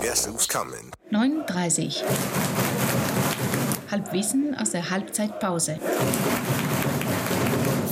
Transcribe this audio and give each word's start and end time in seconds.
Guess 0.00 0.26
who's 0.26 0.48
coming? 0.48 0.90
9.30 1.12 2.02
Halbwissen 3.90 4.56
aus 4.58 4.70
der 4.70 4.88
Halbzeitpause. 4.88 5.78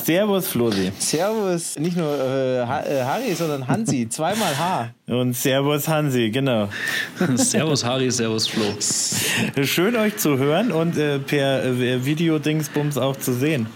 Servus, 0.04 0.46
Flosi. 0.48 0.90
Servus, 0.98 1.78
nicht 1.78 1.98
nur 1.98 2.08
äh, 2.14 2.64
Ha- 2.66 2.80
äh, 2.82 3.02
Harry, 3.04 3.34
sondern 3.34 3.68
Hansi. 3.68 4.08
Zweimal 4.10 4.56
H. 4.58 4.88
Und 5.06 5.34
Servus, 5.34 5.86
Hansi, 5.86 6.30
genau. 6.30 6.70
servus 7.36 7.84
Harry, 7.84 8.10
servus 8.10 8.46
Flo. 8.48 8.64
Schön 9.64 9.96
euch 9.96 10.16
zu 10.16 10.38
hören 10.38 10.72
und 10.72 10.96
äh, 10.96 11.18
per 11.18 11.62
äh, 11.62 12.06
Videodingsbums 12.06 12.96
auch 12.96 13.16
zu 13.16 13.34
sehen. 13.34 13.66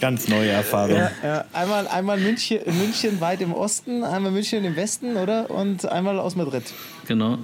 Ganz 0.00 0.28
neue 0.28 0.48
Erfahrung. 0.48 0.96
Ja, 0.96 1.10
ja. 1.22 1.44
Einmal, 1.52 1.86
einmal 1.88 2.18
München, 2.18 2.58
München 2.78 3.20
weit 3.20 3.40
im 3.42 3.52
Osten, 3.52 4.02
einmal 4.02 4.32
München 4.32 4.64
im 4.64 4.74
Westen, 4.76 5.16
oder? 5.16 5.50
Und 5.50 5.86
einmal 5.86 6.18
aus 6.18 6.36
Madrid. 6.36 6.64
Genau. 7.06 7.38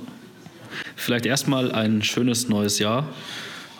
Vielleicht 0.95 1.27
erstmal 1.27 1.73
ein 1.73 2.02
schönes 2.02 2.48
neues 2.48 2.79
Jahr 2.79 3.09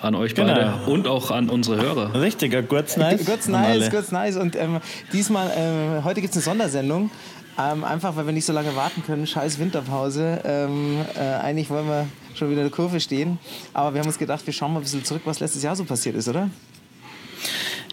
an 0.02 0.14
euch 0.14 0.34
Genau. 0.34 0.52
beide 0.54 0.90
und 0.90 1.08
auch 1.08 1.30
an 1.30 1.48
unsere 1.48 1.80
Hörer. 1.80 2.20
Richtiger, 2.20 2.62
kurz 2.62 2.96
nice. 2.96 3.24
Kurz 3.24 3.46
an 3.46 3.52
nice, 3.52 3.90
kurz 3.90 4.12
nice. 4.12 4.36
Und 4.36 4.54
ähm, 4.56 4.80
diesmal, 5.12 5.50
ähm, 5.56 6.04
heute 6.04 6.20
gibt 6.20 6.32
es 6.34 6.36
eine 6.36 6.44
Sondersendung. 6.44 7.10
Ähm, 7.58 7.84
einfach, 7.84 8.14
weil 8.16 8.27
wir 8.27 8.34
nicht 8.34 8.44
so 8.44 8.52
lange 8.52 8.77
warten 8.77 9.02
können. 9.06 9.27
Scheiß 9.27 9.58
Winterpause. 9.58 10.40
Ähm, 10.44 10.98
äh, 11.18 11.20
eigentlich 11.42 11.70
wollen 11.70 11.86
wir 11.88 12.06
schon 12.34 12.50
wieder 12.50 12.60
in 12.60 12.68
der 12.68 12.77
Kurve 12.77 13.00
stehen. 13.00 13.38
Aber 13.72 13.94
wir 13.94 14.00
haben 14.00 14.06
uns 14.08 14.18
gedacht, 14.18 14.44
wir 14.46 14.52
schauen 14.52 14.74
mal 14.74 14.80
ein 14.80 14.82
bisschen 14.82 15.04
zurück, 15.04 15.22
was 15.24 15.40
letztes 15.40 15.62
Jahr 15.62 15.74
so 15.74 15.84
passiert 15.84 16.16
ist, 16.16 16.28
oder? 16.28 16.50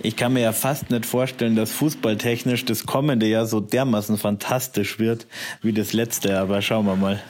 Ich 0.05 0.17
kann 0.17 0.33
mir 0.33 0.41
ja 0.41 0.51
fast 0.51 0.89
nicht 0.89 1.05
vorstellen, 1.05 1.55
dass 1.55 1.71
fußballtechnisch 1.71 2.65
das 2.65 2.85
kommende 2.85 3.25
Jahr 3.25 3.45
so 3.45 3.61
dermaßen 3.61 4.17
fantastisch 4.17 4.99
wird 4.99 5.27
wie 5.61 5.71
das 5.71 5.93
letzte, 5.93 6.37
aber 6.39 6.61
schauen 6.61 6.85
wir 6.85 6.95
mal. 6.97 7.21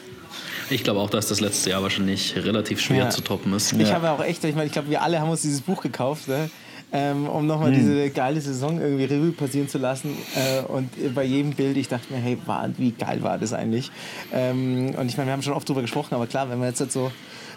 Ich 0.71 0.83
glaube 0.83 0.99
auch, 0.99 1.09
dass 1.09 1.27
das 1.27 1.39
letzte 1.39 1.69
Jahr 1.69 1.83
wahrscheinlich 1.83 2.35
relativ 2.35 2.81
schwer 2.81 3.03
Ja. 3.05 3.09
zu 3.11 3.21
toppen 3.21 3.53
ist. 3.53 3.73
Ich 3.73 3.93
habe 3.93 4.07
ja 4.07 4.13
auch 4.15 4.23
echt, 4.23 4.43
ich 4.43 4.55
meine, 4.55 4.65
ich 4.65 4.71
glaube, 4.71 4.89
wir 4.89 5.03
alle 5.03 5.19
haben 5.21 5.29
uns 5.29 5.43
dieses 5.43 5.61
Buch 5.61 5.81
gekauft, 5.83 6.27
ne? 6.27 6.49
ähm, 6.91 7.27
um 7.27 7.45
nochmal 7.45 7.71
Hm. 7.71 7.75
diese 7.79 8.09
geile 8.09 8.39
Saison 8.41 8.79
irgendwie 8.79 9.05
Revue 9.05 9.31
passieren 9.33 9.67
zu 9.67 9.77
lassen. 9.77 10.15
Äh, 10.35 10.61
und 10.63 10.89
bei 11.13 11.23
jedem 11.23 11.51
Bild, 11.53 11.77
ich 11.77 11.89
dachte 11.89 12.11
mir, 12.11 12.19
hey, 12.19 12.37
war, 12.45 12.67
wie 12.77 12.91
geil 12.91 13.21
war 13.21 13.37
das 13.37 13.53
eigentlich? 13.53 13.91
Ähm, 14.31 14.95
und 14.97 15.07
ich 15.09 15.17
meine, 15.17 15.27
wir 15.29 15.33
haben 15.33 15.41
schon 15.43 15.53
oft 15.53 15.67
drüber 15.69 15.81
gesprochen, 15.81 16.15
aber 16.15 16.25
klar, 16.27 16.49
wenn 16.49 16.57
man 16.59 16.69
jetzt 16.69 16.79
halt 16.79 16.91
so 16.91 17.11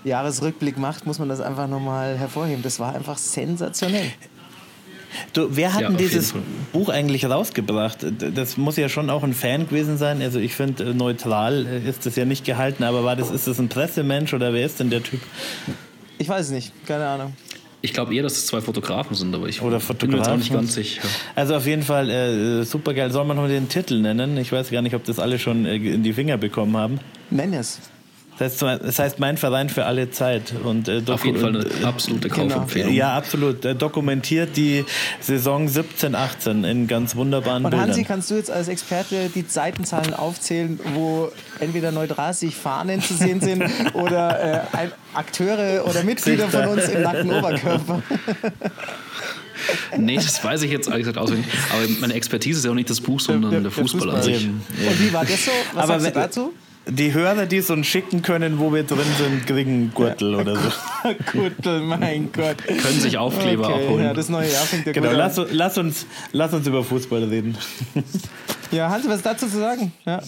Jahresrückblick 0.04 0.76
macht, 0.78 1.06
muss 1.06 1.18
man 1.18 1.28
das 1.28 1.40
einfach 1.40 1.68
nochmal 1.68 2.16
hervorheben. 2.18 2.62
Das 2.62 2.80
war 2.80 2.94
einfach 2.94 3.16
sensationell. 3.18 4.10
Du, 5.32 5.48
wer 5.50 5.74
hat 5.74 5.82
Ja, 5.82 5.88
denn 5.88 5.96
dieses. 5.96 6.34
Buch 6.72 6.88
eigentlich 6.88 7.24
rausgebracht? 7.24 7.98
Das 8.34 8.56
muss 8.56 8.76
ja 8.76 8.88
schon 8.88 9.10
auch 9.10 9.22
ein 9.22 9.32
Fan 9.32 9.68
gewesen 9.68 9.98
sein. 9.98 10.20
Also 10.22 10.38
ich 10.38 10.54
finde, 10.54 10.84
äh, 10.84 10.94
neutral 10.94 11.66
äh, 11.66 11.88
ist 11.88 12.06
das 12.06 12.16
ja 12.16 12.24
nicht 12.24 12.44
gehalten, 12.44 12.84
aber 12.84 13.04
war 13.04 13.16
das, 13.16 13.30
ist 13.30 13.46
das 13.46 13.58
ein 13.58 13.68
Pressemensch 13.68 14.34
oder 14.34 14.52
wer 14.52 14.64
ist 14.66 14.80
denn 14.80 14.90
der 14.90 15.02
Typ? 15.02 15.20
Ich 16.18 16.28
weiß 16.28 16.46
es 16.46 16.52
nicht, 16.52 16.72
keine 16.86 17.06
Ahnung. 17.06 17.32
Ich 17.82 17.92
glaube 17.92 18.14
eher, 18.14 18.22
dass 18.22 18.32
es 18.32 18.46
zwei 18.46 18.60
Fotografen 18.60 19.14
sind, 19.14 19.34
aber 19.34 19.48
ich 19.48 19.60
Oder 19.62 19.78
bin 19.78 20.10
mir 20.10 20.16
jetzt 20.16 20.28
auch 20.28 20.36
nicht 20.36 20.46
Fotografen. 20.48 20.56
ganz 20.56 20.74
sicher. 20.74 21.02
Also 21.34 21.54
auf 21.54 21.66
jeden 21.66 21.82
Fall 21.82 22.10
äh, 22.10 22.64
super 22.64 22.94
geil. 22.94 23.12
Soll 23.12 23.24
man 23.26 23.36
noch 23.36 23.46
den 23.46 23.68
Titel 23.68 24.00
nennen? 24.00 24.36
Ich 24.38 24.50
weiß 24.50 24.70
gar 24.70 24.82
nicht, 24.82 24.94
ob 24.94 25.04
das 25.04 25.18
alle 25.18 25.38
schon 25.38 25.66
äh, 25.66 25.76
in 25.76 26.02
die 26.02 26.12
Finger 26.14 26.36
bekommen 26.38 26.76
haben. 26.76 26.98
Nenn 27.30 27.52
es. 27.52 27.78
Das 28.38 28.60
heißt, 28.60 28.82
das 28.84 28.98
heißt 28.98 29.18
mein 29.18 29.38
Verein 29.38 29.68
für 29.68 29.86
alle 29.86 30.10
Zeit. 30.10 30.52
Und, 30.62 30.88
äh, 30.88 31.02
Auf 31.08 31.24
jeden 31.24 31.38
Fall 31.40 31.50
eine 31.56 31.64
äh, 31.64 31.84
absolute 31.84 32.28
Genau. 32.28 32.54
Kaufempfehlung. 32.54 32.92
Ja, 32.92 33.14
absolut. 33.16 33.64
Er 33.64 33.74
dokumentiert 33.74 34.56
die 34.56 34.84
Saison 35.20 35.68
17, 35.68 36.14
18 36.14 36.64
in 36.64 36.86
ganz 36.86 37.16
wunderbaren 37.16 37.64
Und 37.64 37.70
Bildern. 37.70 37.88
Hansi, 37.88 38.04
kannst 38.04 38.30
du 38.30 38.34
jetzt 38.34 38.50
als 38.50 38.68
Experte 38.68 39.30
die 39.34 39.44
Seitenzahlen 39.48 40.12
aufzählen, 40.14 40.78
wo 40.94 41.30
entweder 41.60 41.92
neu 41.92 42.06
30 42.06 42.54
Fahnen 42.54 43.00
zu 43.00 43.14
sehen 43.14 43.40
sind 43.40 43.64
oder 43.94 44.66
äh, 44.72 44.76
ein 44.76 44.92
Akteure 45.14 45.84
oder 45.88 46.02
Mitglieder 46.04 46.48
von 46.48 46.66
uns 46.66 46.88
im 46.88 47.02
nackten 47.02 47.30
Oberkörper? 47.32 48.02
Nee, 49.96 50.16
das 50.16 50.44
weiß 50.44 50.62
ich 50.62 50.70
jetzt 50.70 50.86
ehrlich 50.86 51.00
gesagt 51.06 51.18
auswendig. 51.18 51.46
Aber 51.72 51.82
meine 52.00 52.14
Expertise 52.14 52.58
ist 52.58 52.64
ja 52.64 52.70
auch 52.70 52.74
nicht 52.74 52.90
das 52.90 53.00
Buch, 53.00 53.18
sondern 53.18 53.50
der, 53.50 53.60
der 53.62 53.70
Fußball, 53.70 54.10
an 54.10 54.16
Fußball. 54.16 54.34
sich. 54.34 54.44
Eben, 54.44 54.62
Und 54.86 55.00
wie 55.00 55.12
war 55.12 55.24
das 55.24 55.44
so? 55.44 55.50
Was 55.72 55.82
Aber 55.84 56.00
sagst 56.00 56.14
du 56.16 56.20
dazu? 56.20 56.52
Die 56.88 57.12
Hörer, 57.12 57.46
die 57.46 57.56
es 57.56 57.68
uns 57.68 57.86
schicken 57.88 58.22
können, 58.22 58.60
wo 58.60 58.72
wir 58.72 58.84
drin 58.84 58.98
sind, 59.18 59.44
kriegen 59.46 59.70
einen 59.72 59.94
Gürtel 59.94 60.36
oder 60.36 60.54
so. 60.54 60.70
Gürtel, 61.32 61.80
mein 61.80 62.30
Gott. 62.32 62.58
Können 62.64 63.00
sich 63.00 63.18
Aufkleber 63.18 63.66
okay, 63.66 63.84
abholen. 63.84 64.04
Ja, 64.04 64.14
das 64.14 64.28
neue 64.28 64.48
Jahr 64.50 64.62
fängt 64.64 64.86
ja 64.86 64.92
Genau, 64.92 65.08
gut 65.08 65.16
lass, 65.16 65.38
an. 65.38 65.46
lass, 65.50 65.78
uns, 65.78 66.06
lass 66.32 66.52
uns 66.54 66.66
über 66.66 66.84
Fußball 66.84 67.24
reden. 67.24 67.58
Ja, 68.70 68.88
Hansi, 68.90 69.08
was 69.08 69.22
dazu 69.22 69.48
zu 69.48 69.58
sagen? 69.58 69.92
Ja. 70.04 70.22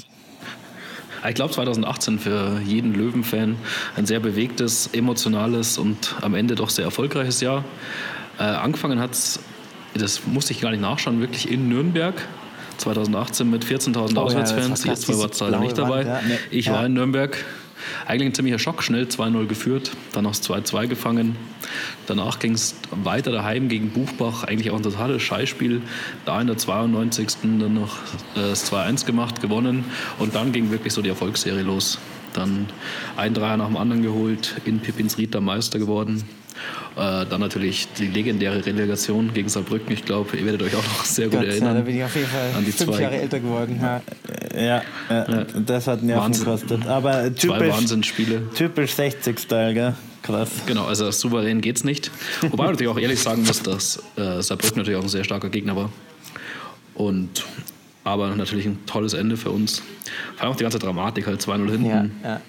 Ich 1.29 1.35
glaube 1.35 1.53
2018 1.53 2.19
für 2.19 2.61
jeden 2.65 2.93
Löwen-Fan 2.95 3.57
ein 3.97 4.07
sehr 4.07 4.21
bewegtes, 4.21 4.89
emotionales 4.93 5.79
und 5.79 6.17
am 6.23 6.35
Ende 6.35 6.55
doch 6.57 6.71
sehr 6.71 6.85
erfolgreiches 6.85 7.41
Jahr. 7.41 7.65
Äh, 8.39 8.43
angefangen 8.43 9.01
hat 9.01 9.13
es, 9.13 9.41
das 9.95 10.27
musste 10.27 10.53
ich 10.53 10.61
gar 10.61 10.71
nicht 10.71 10.81
nachschauen, 10.81 11.21
wirklich 11.21 11.51
in 11.51 11.69
Nürnberg. 11.69 12.15
2018 12.79 13.51
mit 13.51 13.65
14.000 13.65 13.97
Oh 13.97 14.09
ja, 14.09 14.15
war 14.17 14.25
Auswärtsfans. 14.25 14.81
zwei 14.83 14.95
diese 14.95 15.19
wart 15.19 15.39
leider 15.41 15.61
nicht 15.61 15.77
dabei. 15.79 16.07
Wand, 16.07 16.07
ja. 16.07 16.21
Nee. 16.27 16.39
Ich 16.51 16.67
Ja. 16.67 16.75
war 16.75 16.87
in 16.87 16.95
Nürnberg. 16.95 17.45
Eigentlich 18.07 18.31
ein 18.31 18.35
ziemlicher 18.35 18.59
Schock, 18.59 18.83
schnell 18.83 19.05
2-0 19.07 19.47
geführt, 19.47 19.93
dann 20.13 20.25
noch 20.25 20.35
2-2 20.35 20.89
gefangen. 20.89 21.37
Danach 22.07 22.39
ging 22.41 22.53
es 22.53 22.75
weiter 22.91 23.31
daheim 23.31 23.69
gegen 23.69 23.91
Buchbach, 23.91 24.43
eigentlich 24.45 24.71
auch 24.73 24.77
ein 24.77 24.83
totales 24.83 25.23
Scheißspiel. 25.23 25.83
Da 26.25 26.41
in 26.41 26.49
der 26.49 26.57
92. 26.59 27.29
dann 27.61 27.75
noch 27.75 27.97
äh, 28.35 28.41
das 28.51 28.71
2-1 28.73 29.07
gemacht, 29.07 29.41
gewonnen 29.41 29.85
und 30.19 30.35
dann 30.35 30.51
ging 30.53 30.71
wirklich 30.73 30.93
so 30.93 31.03
die 31.03 31.09
Erfolgsserie 31.09 31.63
los. 31.63 31.99
Dann 32.35 32.67
ein 33.17 33.33
Dreier 33.33 33.57
nach 33.57 33.67
dem 33.69 33.77
anderen 33.77 34.03
geholt, 34.03 34.57
in 34.65 34.81
Pippins 34.81 35.17
Ried 35.17 35.33
der 35.35 35.41
Meister 35.41 35.79
geworden. 35.79 36.25
Äh, 36.97 37.27
dann 37.27 37.41
natürlich 37.41 37.89
die 37.99 38.07
legendäre 38.07 38.65
Relegation 38.65 39.33
gegen 39.33 39.49
Saarbrücken. 39.49 39.93
Ich 39.93 40.05
glaube, 40.05 40.37
ihr 40.37 40.45
werdet 40.45 40.63
euch 40.63 40.75
auch 40.75 40.83
noch 40.83 41.05
sehr 41.05 41.27
gut 41.27 41.39
Gott, 41.39 41.45
ja, 41.45 41.53
erinnern. 41.53 41.77
da 41.77 41.81
bin 41.83 41.97
ich 41.97 42.03
auf 42.03 42.15
jeden 42.17 42.27
Fall 42.29 42.51
an 42.57 42.65
die 42.65 42.73
fünf 42.73 42.91
zwei. 42.91 43.03
Jahre 43.03 43.17
älter 43.17 43.41
geworden. 43.41 43.79
Ja. 43.81 44.03
Ja, 44.57 44.83
ja, 45.09 45.45
das 45.65 45.87
hat 45.87 46.03
Nerven 46.03 46.25
Wahnsinn. 46.25 46.45
gekostet. 46.45 46.87
Aber 46.87 47.13
Zwei 47.35 47.59
typisch, 47.59 47.69
Wahnsinnsspiele. 47.77 48.43
typisch 48.55 48.93
60-Style, 48.95 49.75
gell? 49.75 49.95
Krass. 50.23 50.51
Genau, 50.67 50.87
also 50.87 51.11
souverän 51.13 51.61
geht's 51.61 51.85
nicht. 51.85 52.11
Wobei 52.41 52.65
man 52.65 52.73
natürlich 52.73 52.91
auch 52.93 52.99
ehrlich 52.99 53.21
sagen 53.21 53.45
muss, 53.45 53.63
dass 53.63 54.03
äh, 54.17 54.43
Saarbrücken 54.43 54.79
natürlich 54.79 54.99
auch 54.99 55.05
ein 55.05 55.09
sehr 55.09 55.25
starker 55.25 55.51
Gegner 55.51 55.77
war. 55.77 55.93
Und 56.95 57.45
aber 58.03 58.35
natürlich 58.35 58.67
ein 58.67 58.85
tolles 58.87 59.13
Ende 59.13 59.37
für 59.37 59.51
uns. 59.51 59.83
Vor 60.37 60.43
allem 60.45 60.53
auch 60.53 60.57
die 60.57 60.65
ganze 60.65 60.79
Dramatik, 60.79 61.27
halt 61.27 61.41
2-0 61.41 61.71
hinten. 61.71 61.85
Ja, 61.85 62.07
ja. 62.25 62.41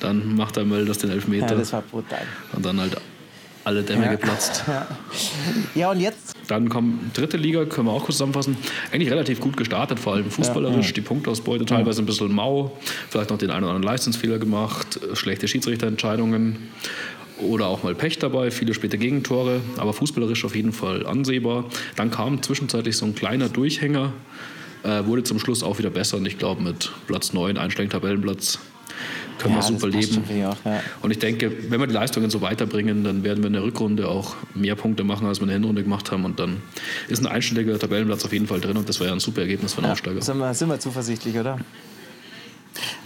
Dann 0.00 0.36
macht 0.36 0.56
der 0.56 0.64
Mölders 0.64 0.98
den 0.98 1.10
ja, 1.10 1.16
Elfmeter. 1.16 1.54
das 1.56 1.72
war 1.72 1.82
brutal. 1.82 2.22
und 2.54 2.64
dann 2.64 2.80
halt 2.80 2.96
alle 3.64 3.82
Dämme 3.82 4.04
Ja. 4.06 4.10
geplatzt. 4.12 4.64
Ja, 5.74 5.90
und 5.90 6.00
jetzt? 6.00 6.34
Dann 6.48 6.68
kommt 6.68 7.16
dritte 7.16 7.36
Liga, 7.36 7.64
können 7.64 7.86
wir 7.88 7.92
auch 7.92 8.00
kurz 8.04 8.16
zusammenfassen. 8.16 8.56
Eigentlich 8.92 9.10
relativ 9.10 9.40
gut 9.40 9.56
gestartet, 9.56 9.98
vor 9.98 10.14
allem 10.14 10.30
fußballerisch. 10.30 10.92
Die 10.92 11.00
Punktausbeute 11.00 11.64
teilweise 11.64 12.02
ein 12.02 12.06
bisschen 12.06 12.32
mau. 12.32 12.76
Vielleicht 13.08 13.30
noch 13.30 13.38
den 13.38 13.50
einen 13.50 13.64
oder 13.64 13.72
anderen 13.74 13.90
Leistungsfehler 13.90 14.38
gemacht. 14.38 15.00
Schlechte 15.14 15.48
Schiedsrichterentscheidungen. 15.48 16.58
Oder 17.40 17.66
auch 17.66 17.82
mal 17.82 17.94
Pech 17.94 18.18
dabei, 18.20 18.50
viele 18.50 18.74
späte 18.74 18.96
Gegentore. 18.98 19.60
Aber 19.78 19.92
fußballerisch 19.92 20.44
auf 20.44 20.54
jeden 20.54 20.72
Fall 20.72 21.06
ansehbar. 21.06 21.64
Dann 21.96 22.10
kam 22.10 22.42
zwischenzeitlich 22.42 22.96
so 22.96 23.06
ein 23.06 23.14
kleiner 23.14 23.48
Durchhänger. 23.48 24.12
Äh, 24.84 25.06
wurde 25.06 25.22
zum 25.24 25.38
Schluss 25.38 25.62
auch 25.62 25.78
wieder 25.78 25.90
besser. 25.90 26.18
Und 26.18 26.26
ich 26.26 26.38
glaube, 26.38 26.62
mit 26.62 26.92
Platz 27.06 27.32
9, 27.32 27.56
einstelligen 27.56 27.90
Tabellenplatz, 27.90 28.58
können 29.38 29.54
Ja, 29.54 29.60
wir 29.60 29.62
super 29.62 29.90
das 29.90 30.10
leben. 30.10 30.46
auch, 30.46 30.56
ja. 30.64 30.80
Und 31.02 31.10
ich 31.10 31.18
denke, 31.18 31.52
wenn 31.70 31.80
wir 31.80 31.86
die 31.86 31.92
Leistungen 31.92 32.30
so 32.30 32.40
weiterbringen, 32.40 33.04
dann 33.04 33.22
werden 33.24 33.42
wir 33.42 33.48
in 33.48 33.52
der 33.54 33.62
Rückrunde 33.62 34.08
auch 34.08 34.34
mehr 34.54 34.74
Punkte 34.74 35.04
machen, 35.04 35.26
als 35.26 35.38
wir 35.38 35.42
in 35.44 35.48
der 35.48 35.58
Hinrunde 35.58 35.82
gemacht 35.82 36.10
haben. 36.10 36.24
Und 36.24 36.38
dann 36.38 36.58
ist 37.08 37.20
ein 37.20 37.26
einstelliger 37.26 37.78
Tabellenplatz 37.78 38.24
auf 38.24 38.32
jeden 38.32 38.46
Fall 38.46 38.60
drin. 38.60 38.76
Und 38.76 38.88
das 38.88 39.00
wäre 39.00 39.10
ja 39.10 39.16
ein 39.16 39.20
super 39.20 39.42
Ergebnis 39.42 39.74
für 39.74 39.82
einen 39.82 39.92
Aufsteiger. 39.92 40.22
Sind 40.22 40.38
wir, 40.38 40.54
sind 40.54 40.68
wir 40.68 40.78
zuversichtlich, 40.80 41.36
oder? 41.38 41.58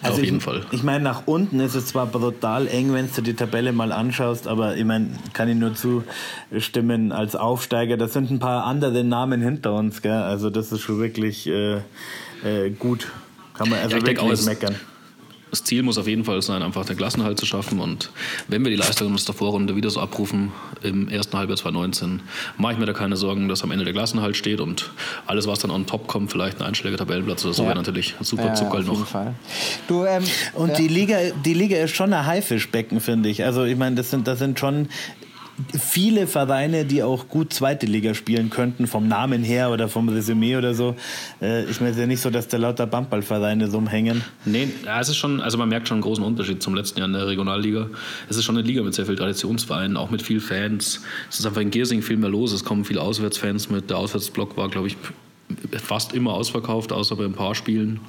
auf 0.03 0.23
jeden 0.23 0.39
ich, 0.39 0.43
Fall. 0.43 0.65
Ich 0.71 0.83
meine, 0.83 1.05
nach 1.05 1.27
unten 1.27 1.61
ist 1.61 1.75
es 1.75 1.87
zwar 1.87 2.07
brutal 2.07 2.69
eng, 2.69 2.93
wenn 2.95 3.09
du 3.15 3.21
die 3.21 3.35
Tabelle 3.35 3.73
mal 3.73 3.93
anschaust, 3.93 4.47
aber 4.49 4.77
ich 4.77 4.85
meine, 4.85 5.11
kann 5.33 5.49
ich 5.49 5.57
nur 5.57 5.75
zustimmen, 5.75 7.13
als 7.13 7.37
Aufsteiger, 7.37 7.97
da 7.97 8.09
sind 8.09 8.31
ein 8.31 8.39
paar 8.39 8.65
andere 8.65 9.05
Namen 9.05 9.43
hinter 9.43 9.75
uns, 9.75 10.01
gell? 10.03 10.13
Also 10.13 10.51
das 10.51 10.73
ist 10.73 10.81
schon 10.81 11.01
wirklich 11.01 11.47
äh, 11.47 11.79
äh, 12.45 12.71
gut. 12.79 13.09
Kann 13.55 13.69
man 13.69 13.81
also 13.81 13.97
Ja, 13.97 14.07
wirklich 14.07 14.19
auch, 14.21 14.45
meckern. 14.47 14.77
Das 15.51 15.65
Ziel 15.65 15.83
muss 15.83 15.99
auf 15.99 16.07
jeden 16.07 16.25
Fall 16.25 16.43
sein, 16.43 16.63
einfach 16.63 16.85
den 16.85 16.97
Klassenhalt 16.97 17.39
zu 17.39 17.47
schaffen. 17.47 17.81
Und 17.81 18.11
wenn 18.49 18.63
wir 18.65 18.71
die 18.71 18.77
Leistungen 18.77 19.15
aus 19.15 19.25
der 19.25 19.35
Vorrunde 19.35 19.77
wieder 19.77 19.91
so 19.91 20.01
abrufen 20.01 20.53
im 20.83 21.09
ersten 21.09 21.37
Halbjahr 21.37 21.57
2019, 21.57 22.21
mache 22.59 22.75
ich 22.75 22.79
mir 22.79 22.87
da 22.87 22.93
keine 22.93 23.17
Sorgen, 23.17 23.49
dass 23.49 23.63
am 23.63 23.71
Ende 23.71 23.85
der 23.85 23.95
Klassenhalt 23.95 24.37
steht 24.37 24.61
und 24.61 24.91
alles, 25.27 25.47
was 25.47 25.61
dann 25.61 25.71
on 25.71 25.87
top 25.87 26.07
kommt, 26.07 26.31
vielleicht 26.31 26.61
ein 26.61 26.67
einstelliger 26.67 26.99
Tabellenplatz 26.99 27.45
oder 27.45 27.55
so, 27.55 27.63
Ja. 27.63 27.69
wäre 27.71 27.79
natürlich 27.79 28.15
ein 28.19 28.25
super 28.25 28.47
ja, 28.55 28.55
jeden 28.55 28.87
noch. 28.87 29.07
Fall. 29.07 29.35
Du, 29.87 30.05
ähm, 30.05 30.25
Und 30.55 30.71
ja. 30.71 30.75
die 30.77 30.89
Liga, 30.89 31.19
die 31.45 31.55
Liga 31.55 31.79
ist 31.79 31.95
schon 31.97 32.13
ein 32.13 32.27
Haifischbecken, 32.27 33.01
finde 33.01 33.29
ich. 33.29 33.45
Also 33.45 33.65
ich 33.65 33.77
meine, 33.77 33.97
das 33.97 34.11
sind, 34.11 34.27
das 34.27 34.39
sind 34.39 34.59
schon 34.59 34.89
viele 35.79 36.27
Vereine, 36.27 36.85
die 36.85 37.03
auch 37.03 37.29
gut 37.29 37.53
zweite 37.53 37.87
Liga 37.87 38.15
spielen 38.15 38.51
könnten, 38.51 38.87
vom 38.87 39.09
Namen 39.09 39.43
her 39.43 39.71
oder 39.71 39.89
vom 39.89 40.09
Resümee 40.09 40.57
oder 40.57 40.75
so. 40.75 40.97
Äh, 41.41 41.65
ich 41.65 41.81
meine, 41.81 41.91
es 41.91 41.97
ist 41.97 42.01
ja 42.01 42.07
nicht 42.07 42.21
so, 42.21 42.31
dass 42.31 42.49
da 42.49 42.57
lauter 42.57 42.87
Bandballvereine 42.87 43.69
so 43.71 43.79
umhängen. 43.79 44.23
Nee, 44.45 44.69
es 45.01 45.09
ist 45.09 45.17
schon, 45.17 45.41
also 45.41 45.59
man 45.59 45.69
merkt 45.69 45.89
schon 45.89 45.97
einen 45.97 46.03
großen 46.03 46.25
Unterschied 46.25 46.63
zum 46.63 46.75
letzten 46.75 46.99
Jahr 46.99 47.09
in 47.09 47.15
der 47.15 47.27
Regionalliga. 47.27 47.89
Es 48.29 48.37
ist 48.37 48.45
schon 48.45 48.57
eine 48.57 48.67
Liga 48.67 48.83
mit 48.83 48.95
sehr 48.95 49.07
vielen 49.07 49.19
Traditionsvereinen, 49.19 49.97
auch 49.97 50.11
mit 50.11 50.23
vielen 50.23 50.41
Fans. 50.41 51.03
Es 51.31 51.41
ist 51.41 51.47
einfach 51.47 51.61
in 51.61 51.71
Giersing 51.71 52.03
viel 52.03 52.17
mehr 52.17 52.31
los. 52.31 52.53
Es 52.53 52.65
kommen 52.65 52.85
viele 52.85 53.01
Auswärtsfans 53.01 53.71
mit. 53.71 53.91
Der 53.91 53.99
Auswärtsblock 53.99 54.57
war, 54.57 54.69
glaube 54.69 54.89
ich, 54.89 54.97
fast 55.77 56.13
immer 56.13 56.33
ausverkauft, 56.35 56.93
außer 56.93 57.17
bei 57.17 57.25
ein 57.25 57.33
paar 57.33 57.55
Spielen. 57.55 58.01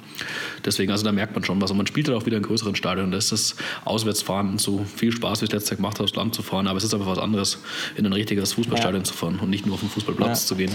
Deswegen, 0.64 0.92
also 0.92 1.04
da 1.04 1.12
merkt 1.12 1.34
man 1.34 1.44
schon 1.44 1.60
was. 1.60 1.70
Und 1.70 1.76
man 1.76 1.86
spielt 1.86 2.08
halt 2.08 2.16
auch 2.16 2.26
wieder 2.26 2.36
in 2.36 2.42
größeren 2.42 2.74
Stadion. 2.74 3.10
Da 3.10 3.18
ist 3.18 3.32
das 3.32 3.56
Auswärtsfahren 3.84 4.58
so 4.58 4.84
viel 4.84 5.12
Spaß, 5.12 5.40
wie 5.40 5.46
ich 5.46 5.52
letztes 5.52 5.70
Jahr 5.70 5.76
gemacht 5.76 5.94
habe, 5.94 6.04
aufs 6.04 6.16
Land 6.16 6.34
zu 6.34 6.42
fahren. 6.42 6.66
Aber 6.66 6.78
es 6.78 6.84
ist 6.84 6.94
einfach 6.94 7.06
was 7.06 7.18
anderes, 7.18 7.58
in 7.96 8.06
ein 8.06 8.12
richtiges 8.12 8.52
Fußballstadion 8.54 9.02
ja. 9.02 9.04
zu 9.04 9.14
fahren 9.14 9.38
und 9.40 9.50
nicht 9.50 9.66
nur 9.66 9.74
auf 9.74 9.80
den 9.80 9.88
Fußballplatz 9.88 10.42
ja. 10.42 10.46
zu 10.46 10.56
gehen. 10.56 10.70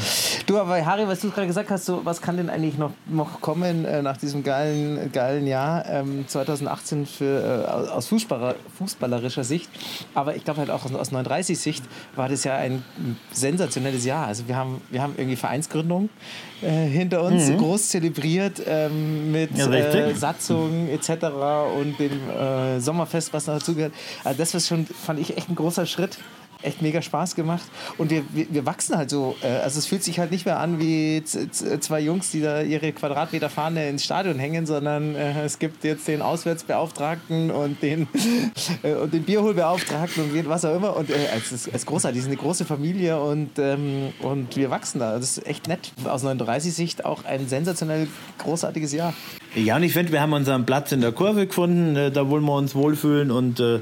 Du, 0.45 0.57
aber 0.57 0.83
Harry, 0.85 1.07
was 1.07 1.21
du 1.21 1.29
gerade 1.29 1.47
gesagt 1.47 1.69
hast, 1.69 1.85
so, 1.85 2.01
was 2.03 2.21
kann 2.21 2.37
denn 2.37 2.49
eigentlich 2.49 2.77
noch, 2.77 2.91
noch 3.07 3.41
kommen 3.41 3.85
äh, 3.85 4.01
nach 4.01 4.17
diesem 4.17 4.43
geilen, 4.43 5.11
geilen 5.11 5.47
Jahr 5.47 5.85
ähm, 5.87 6.27
2018 6.27 7.05
für, 7.05 7.65
äh, 7.65 7.91
aus 7.91 8.07
Fußballer, 8.07 8.55
fußballerischer 8.77 9.43
Sicht? 9.43 9.69
Aber 10.13 10.35
ich 10.35 10.43
glaube 10.43 10.59
halt 10.59 10.69
auch 10.69 10.85
aus, 10.85 10.93
aus 10.93 11.11
39-Sicht 11.11 11.83
war 12.15 12.29
das 12.29 12.43
ja 12.43 12.55
ein 12.55 12.83
sensationelles 13.31 14.05
Jahr. 14.05 14.27
Also 14.27 14.47
wir 14.47 14.55
haben, 14.55 14.81
wir 14.89 15.01
haben 15.01 15.13
irgendwie 15.17 15.35
Vereinsgründung 15.35 16.09
äh, 16.61 16.87
hinter 16.87 17.23
uns 17.23 17.49
mhm. 17.49 17.57
groß 17.57 17.89
zelebriert 17.89 18.61
ähm, 18.65 19.31
mit 19.31 19.57
ja, 19.57 19.71
äh, 19.71 20.13
Satzungen 20.15 20.89
etc. 20.89 21.25
und 21.77 21.99
dem 21.99 22.29
äh, 22.29 22.79
Sommerfest, 22.79 23.33
was 23.33 23.45
dazugehört. 23.45 23.93
Also 24.23 24.37
das 24.37 24.53
war 24.53 24.61
schon, 24.61 24.85
fand 24.85 25.19
ich 25.19 25.37
echt 25.37 25.49
ein 25.49 25.55
großer 25.55 25.85
Schritt 25.85 26.17
echt 26.61 26.81
mega 26.81 27.01
Spaß 27.01 27.35
gemacht. 27.35 27.63
Und 27.97 28.09
wir, 28.09 28.23
wir, 28.33 28.47
wir 28.49 28.65
wachsen 28.65 28.97
halt 28.97 29.09
so. 29.09 29.35
Äh, 29.41 29.47
also 29.47 29.79
es 29.79 29.85
fühlt 29.85 30.03
sich 30.03 30.19
halt 30.19 30.31
nicht 30.31 30.45
mehr 30.45 30.59
an 30.59 30.79
wie 30.79 31.23
zwei 31.23 31.99
Jungs, 31.99 32.31
die 32.31 32.41
da 32.41 32.61
ihre 32.61 32.91
Quadratmeter 32.91 33.49
Fahne 33.49 33.89
ins 33.89 34.03
Stadion 34.03 34.39
hängen, 34.39 34.65
sondern 34.65 35.15
äh, 35.15 35.43
es 35.43 35.59
gibt 35.59 35.83
jetzt 35.83 36.07
den 36.07 36.21
Auswärtsbeauftragten 36.21 37.51
und 37.51 37.81
den, 37.81 38.07
äh, 38.83 38.93
und 38.93 39.13
den 39.13 39.23
Bierholbeauftragten 39.23 40.23
und 40.23 40.49
was 40.49 40.65
auch 40.65 40.75
immer. 40.75 40.95
Und 40.95 41.09
es 41.09 41.51
ist, 41.51 41.67
es 41.67 41.73
ist 41.73 41.85
großartig, 41.85 42.19
es 42.19 42.25
ist 42.25 42.31
eine 42.31 42.39
große 42.39 42.65
Familie 42.65 43.19
und, 43.21 43.57
ähm, 43.57 44.13
und 44.21 44.55
wir 44.55 44.69
wachsen 44.69 44.99
da. 44.99 45.13
Das 45.13 45.37
ist 45.37 45.47
echt 45.47 45.67
nett. 45.67 45.91
Aus 46.05 46.23
39-Sicht 46.23 47.05
auch 47.05 47.25
ein 47.25 47.47
sensationell 47.47 48.07
großartiges 48.39 48.93
Jahr. 48.93 49.13
Ja, 49.55 49.77
und 49.77 49.83
ich 49.83 49.93
finde, 49.93 50.11
wir 50.11 50.19
haben 50.19 50.33
unseren 50.33 50.65
Platz 50.65 50.91
in 50.91 50.99
der 50.99 51.13
Kurve 51.13 51.47
gefunden. 51.47 52.11
Da 52.13 52.29
wollen 52.29 52.43
wir 52.43 52.55
uns 52.55 52.75
wohlfühlen 52.75 53.31
und 53.31 53.61
äh, 53.61 53.79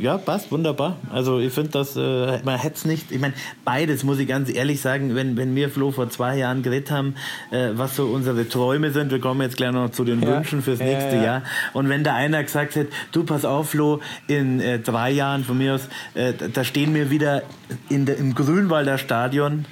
ja, 0.00 0.16
passt 0.16 0.52
wunderbar. 0.52 0.96
Also 1.10 1.40
ich 1.40 1.52
finde 1.52 1.70
das 1.70 1.96
äh, 2.02 2.40
man 2.44 2.58
hätte 2.58 2.76
es 2.76 2.84
nicht, 2.84 3.10
ich 3.10 3.20
meine, 3.20 3.34
beides 3.64 4.04
muss 4.04 4.18
ich 4.18 4.28
ganz 4.28 4.52
ehrlich 4.52 4.80
sagen, 4.80 5.14
wenn, 5.14 5.36
wenn 5.36 5.54
wir 5.54 5.70
Flo 5.70 5.90
vor 5.90 6.10
zwei 6.10 6.36
Jahren 6.36 6.62
geredet 6.62 6.90
haben, 6.90 7.14
äh, 7.50 7.70
was 7.74 7.96
so 7.96 8.06
unsere 8.06 8.48
Träume 8.48 8.90
sind, 8.90 9.10
wir 9.10 9.20
kommen 9.20 9.40
jetzt 9.42 9.56
gleich 9.56 9.72
noch 9.72 9.90
zu 9.90 10.04
den 10.04 10.22
ja. 10.22 10.28
Wünschen 10.28 10.62
fürs 10.62 10.80
nächste 10.80 11.16
ja, 11.16 11.22
Jahr. 11.22 11.42
Und 11.72 11.88
wenn 11.88 12.04
da 12.04 12.14
einer 12.14 12.42
gesagt 12.42 12.74
hätte, 12.74 12.92
du 13.12 13.24
pass 13.24 13.44
auf, 13.44 13.70
Flo, 13.70 14.00
in 14.26 14.60
äh, 14.60 14.78
drei 14.78 15.10
Jahren 15.10 15.44
von 15.44 15.58
mir 15.58 15.74
aus, 15.74 15.88
äh, 16.14 16.32
da 16.52 16.64
stehen 16.64 16.94
wir 16.94 17.10
wieder 17.10 17.42
in 17.88 18.06
der, 18.06 18.18
im 18.18 18.34
Grünwalder 18.34 18.98
Stadion 18.98 19.64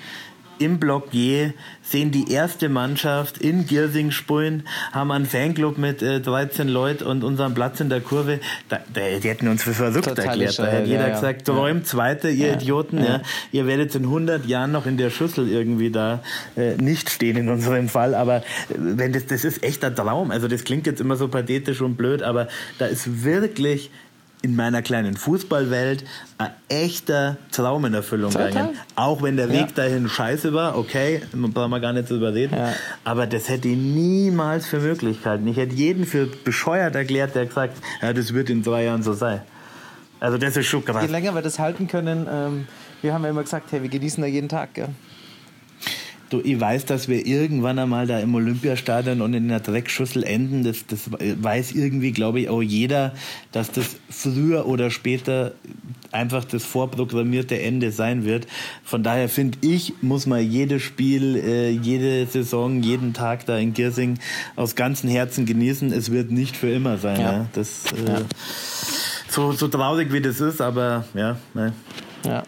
im 0.60 0.78
Block 0.78 1.12
J 1.12 1.52
sehen 1.82 2.10
die 2.10 2.30
erste 2.30 2.68
Mannschaft 2.68 3.38
in 3.38 3.66
Giersing 3.66 4.10
spielen, 4.10 4.64
haben 4.92 5.10
einen 5.10 5.26
Fanclub 5.26 5.78
mit 5.78 6.02
äh, 6.02 6.20
13 6.20 6.68
Leuten 6.68 7.04
und 7.04 7.24
unseren 7.24 7.54
Platz 7.54 7.80
in 7.80 7.88
der 7.88 8.00
Kurve. 8.00 8.40
Da, 8.68 8.80
da, 8.92 9.00
die 9.18 9.28
hätten 9.28 9.48
uns 9.48 9.62
für 9.62 9.72
verrückt 9.72 10.04
Total 10.04 10.26
erklärt. 10.26 10.58
Da 10.58 10.66
hätte 10.66 10.88
jeder 10.88 11.08
ja, 11.08 11.14
gesagt, 11.14 11.48
ja. 11.48 11.54
räumt 11.54 11.86
Zweite, 11.86 12.28
ihr 12.28 12.48
ja. 12.48 12.54
Idioten. 12.54 13.02
Ja. 13.02 13.22
Ihr 13.50 13.66
werdet 13.66 13.94
in 13.94 14.04
100 14.04 14.46
Jahren 14.46 14.70
noch 14.72 14.86
in 14.86 14.96
der 14.96 15.10
Schüssel 15.10 15.48
irgendwie 15.48 15.90
da 15.90 16.22
äh, 16.56 16.74
nicht 16.76 17.10
stehen 17.10 17.36
in 17.36 17.48
unserem 17.48 17.88
Fall. 17.88 18.14
Aber 18.14 18.36
äh, 18.36 18.42
wenn 18.76 19.12
das, 19.12 19.26
das 19.26 19.44
ist 19.44 19.64
echt 19.64 19.84
ein 19.84 19.96
Traum. 19.96 20.30
Also 20.30 20.46
das 20.46 20.64
klingt 20.64 20.86
jetzt 20.86 21.00
immer 21.00 21.16
so 21.16 21.28
pathetisch 21.28 21.80
und 21.80 21.96
blöd, 21.96 22.22
aber 22.22 22.48
da 22.78 22.86
ist 22.86 23.24
wirklich 23.24 23.90
in 24.42 24.56
meiner 24.56 24.82
kleinen 24.82 25.16
Fußballwelt 25.16 26.04
ein 26.38 26.50
echter 26.68 27.36
Traum 27.52 27.84
in 27.84 27.94
Erfüllung 27.94 28.32
gegangen. 28.32 28.76
Auch 28.96 29.22
wenn 29.22 29.36
der 29.36 29.50
Weg 29.50 29.68
ja. 29.68 29.84
dahin 29.84 30.08
scheiße 30.08 30.54
war, 30.54 30.78
okay, 30.78 31.22
brauchen 31.32 31.70
wir 31.70 31.80
gar 31.80 31.92
nicht 31.92 32.08
zu 32.08 32.16
überreden. 32.16 32.56
Ja. 32.56 32.72
Aber 33.04 33.26
das 33.26 33.48
hätte 33.48 33.68
ich 33.68 33.76
niemals 33.76 34.66
für 34.66 34.78
Möglichkeiten. 34.78 35.46
Ich 35.46 35.56
hätte 35.56 35.74
jeden 35.74 36.06
für 36.06 36.26
bescheuert 36.26 36.94
erklärt, 36.94 37.34
der 37.34 37.46
gesagt, 37.46 37.76
ja, 38.00 38.12
das 38.12 38.32
wird 38.32 38.48
in 38.48 38.64
zwei 38.64 38.84
Jahren 38.84 39.02
so 39.02 39.12
sein. 39.12 39.42
Also 40.20 40.38
das 40.38 40.56
ist 40.56 40.66
schon 40.66 40.84
krass. 40.84 41.02
Je 41.02 41.10
länger 41.10 41.34
wir 41.34 41.42
das 41.42 41.58
halten 41.58 41.86
können, 41.88 42.26
ähm, 42.30 42.66
wir 43.02 43.14
haben 43.14 43.24
ja 43.24 43.30
immer 43.30 43.42
gesagt, 43.42 43.72
hey, 43.72 43.82
wir 43.82 43.88
genießen 43.88 44.22
da 44.22 44.26
jeden 44.26 44.48
Tag. 44.48 44.74
Gell? 44.74 44.88
Du, 46.30 46.40
ich 46.40 46.60
weiß, 46.60 46.86
dass 46.86 47.08
wir 47.08 47.26
irgendwann 47.26 47.80
einmal 47.80 48.06
da 48.06 48.20
im 48.20 48.34
Olympiastadion 48.36 49.20
und 49.20 49.34
in 49.34 49.48
der 49.48 49.58
Dreckschüssel 49.58 50.22
enden. 50.22 50.62
Das, 50.62 50.86
das 50.86 51.10
weiß 51.10 51.72
irgendwie, 51.72 52.12
glaube 52.12 52.40
ich, 52.40 52.48
auch 52.48 52.62
jeder, 52.62 53.12
dass 53.50 53.72
das 53.72 53.96
früher 54.08 54.66
oder 54.66 54.90
später 54.90 55.52
einfach 56.12 56.44
das 56.44 56.64
vorprogrammierte 56.64 57.60
Ende 57.60 57.90
sein 57.90 58.24
wird. 58.24 58.46
Von 58.84 59.02
daher 59.02 59.28
finde 59.28 59.58
ich, 59.62 59.94
muss 60.02 60.26
man 60.26 60.48
jedes 60.48 60.82
Spiel, 60.82 61.36
äh, 61.36 61.70
jede 61.70 62.26
Saison, 62.26 62.80
jeden 62.80 63.12
Tag 63.12 63.46
da 63.46 63.58
in 63.58 63.74
Giersing 63.74 64.18
aus 64.54 64.76
ganzem 64.76 65.10
Herzen 65.10 65.46
genießen. 65.46 65.92
Es 65.92 66.12
wird 66.12 66.30
nicht 66.30 66.56
für 66.56 66.70
immer 66.70 66.98
sein. 66.98 67.20
Ja. 67.20 67.32
Ja. 67.32 67.46
Das, 67.52 67.84
äh, 67.92 68.08
ja. 68.08 68.20
So, 69.28 69.52
so 69.52 69.66
traurig 69.66 70.12
wie 70.12 70.20
das 70.20 70.40
ist, 70.40 70.60
aber 70.60 71.04
ja. 71.14 71.36
Ne. 71.54 71.72
Ja. 72.24 72.44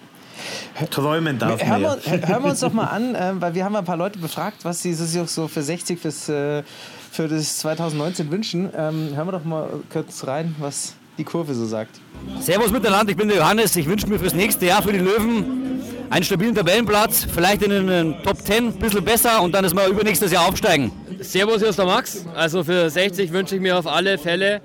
Träumen 0.90 1.38
darf 1.38 1.62
hören 1.64 1.82
man 1.82 1.98
ja. 2.04 2.28
Hören 2.28 2.42
wir 2.44 2.50
uns 2.50 2.60
doch 2.60 2.72
mal 2.72 2.84
an, 2.90 3.14
äh, 3.14 3.32
weil 3.34 3.54
wir 3.54 3.64
haben 3.64 3.76
ein 3.76 3.84
paar 3.84 3.96
Leute 3.96 4.18
befragt, 4.18 4.64
was 4.64 4.82
sie 4.82 4.94
sich 4.94 5.30
so 5.30 5.48
für 5.48 5.62
60 5.62 5.98
fürs, 5.98 6.28
äh, 6.28 6.62
für 7.10 7.28
das 7.28 7.58
2019 7.58 8.30
wünschen. 8.30 8.70
Ähm, 8.76 9.10
hören 9.14 9.26
wir 9.28 9.32
doch 9.32 9.44
mal 9.44 9.68
kurz 9.92 10.26
rein, 10.26 10.54
was 10.58 10.94
die 11.18 11.24
Kurve 11.24 11.54
so 11.54 11.66
sagt. 11.66 12.00
Servus 12.40 12.70
miteinander, 12.70 13.10
ich 13.10 13.16
bin 13.16 13.28
der 13.28 13.38
Johannes. 13.38 13.76
Ich 13.76 13.86
wünsche 13.86 14.06
mir 14.06 14.18
fürs 14.18 14.34
nächste 14.34 14.66
Jahr 14.66 14.82
für 14.82 14.92
die 14.92 14.98
Löwen 14.98 15.82
einen 16.10 16.24
stabilen 16.24 16.54
Tabellenplatz, 16.54 17.26
vielleicht 17.32 17.62
in 17.62 17.86
den 17.86 18.22
Top 18.22 18.38
10 18.38 18.66
ein 18.66 18.72
bisschen 18.74 19.04
besser 19.04 19.40
und 19.42 19.52
dann 19.52 19.64
ist 19.64 19.74
wir 19.74 19.86
übernächstes 19.86 20.30
Jahr 20.30 20.46
aufsteigen. 20.46 20.92
Servus, 21.20 21.58
hier 21.58 21.68
ist 21.68 21.78
der 21.78 21.86
Max. 21.86 22.26
Also 22.34 22.64
für 22.64 22.90
60 22.90 23.32
wünsche 23.32 23.54
ich 23.56 23.62
mir 23.62 23.78
auf 23.78 23.86
alle 23.86 24.18
Fälle, 24.18 24.60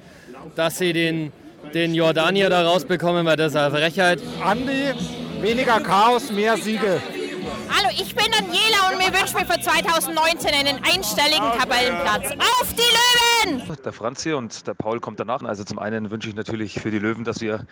dass 0.55 0.77
sie 0.77 0.91
den, 0.91 1.31
den 1.73 1.93
Jordanier 1.93 2.49
da 2.49 2.63
rausbekommen, 2.63 3.25
weil 3.25 3.37
das 3.37 3.53
ist 3.53 3.55
eine 3.55 3.71
Frechheit. 3.71 4.19
Andi, 4.43 4.93
Weniger 5.41 5.79
Chaos, 5.81 6.31
mehr 6.31 6.57
Siege. 6.57 7.01
Hallo, 7.69 7.89
ich 7.91 8.15
bin 8.15 8.25
Daniela 8.31 8.89
und 8.91 8.97
mir 8.97 9.13
wünsche 9.17 9.35
mir 9.35 9.45
für 9.45 9.59
2019 9.59 10.49
einen 10.51 10.77
einstelligen 10.83 11.51
Tabellenplatz. 11.59 12.31
Auf 12.31 12.73
die 12.73 13.51
Löwen! 13.51 13.77
Der 13.85 13.93
Franz 13.93 14.23
hier 14.23 14.37
und 14.37 14.65
der 14.65 14.73
Paul 14.73 14.99
kommt 14.99 15.19
danach. 15.19 15.43
Also 15.43 15.63
zum 15.63 15.77
einen 15.77 16.09
wünsche 16.09 16.29
ich 16.29 16.35
natürlich 16.35 16.79
für 16.79 16.89
die 16.89 16.99
Löwen, 16.99 17.23
dass 17.23 17.39
wir 17.39 17.67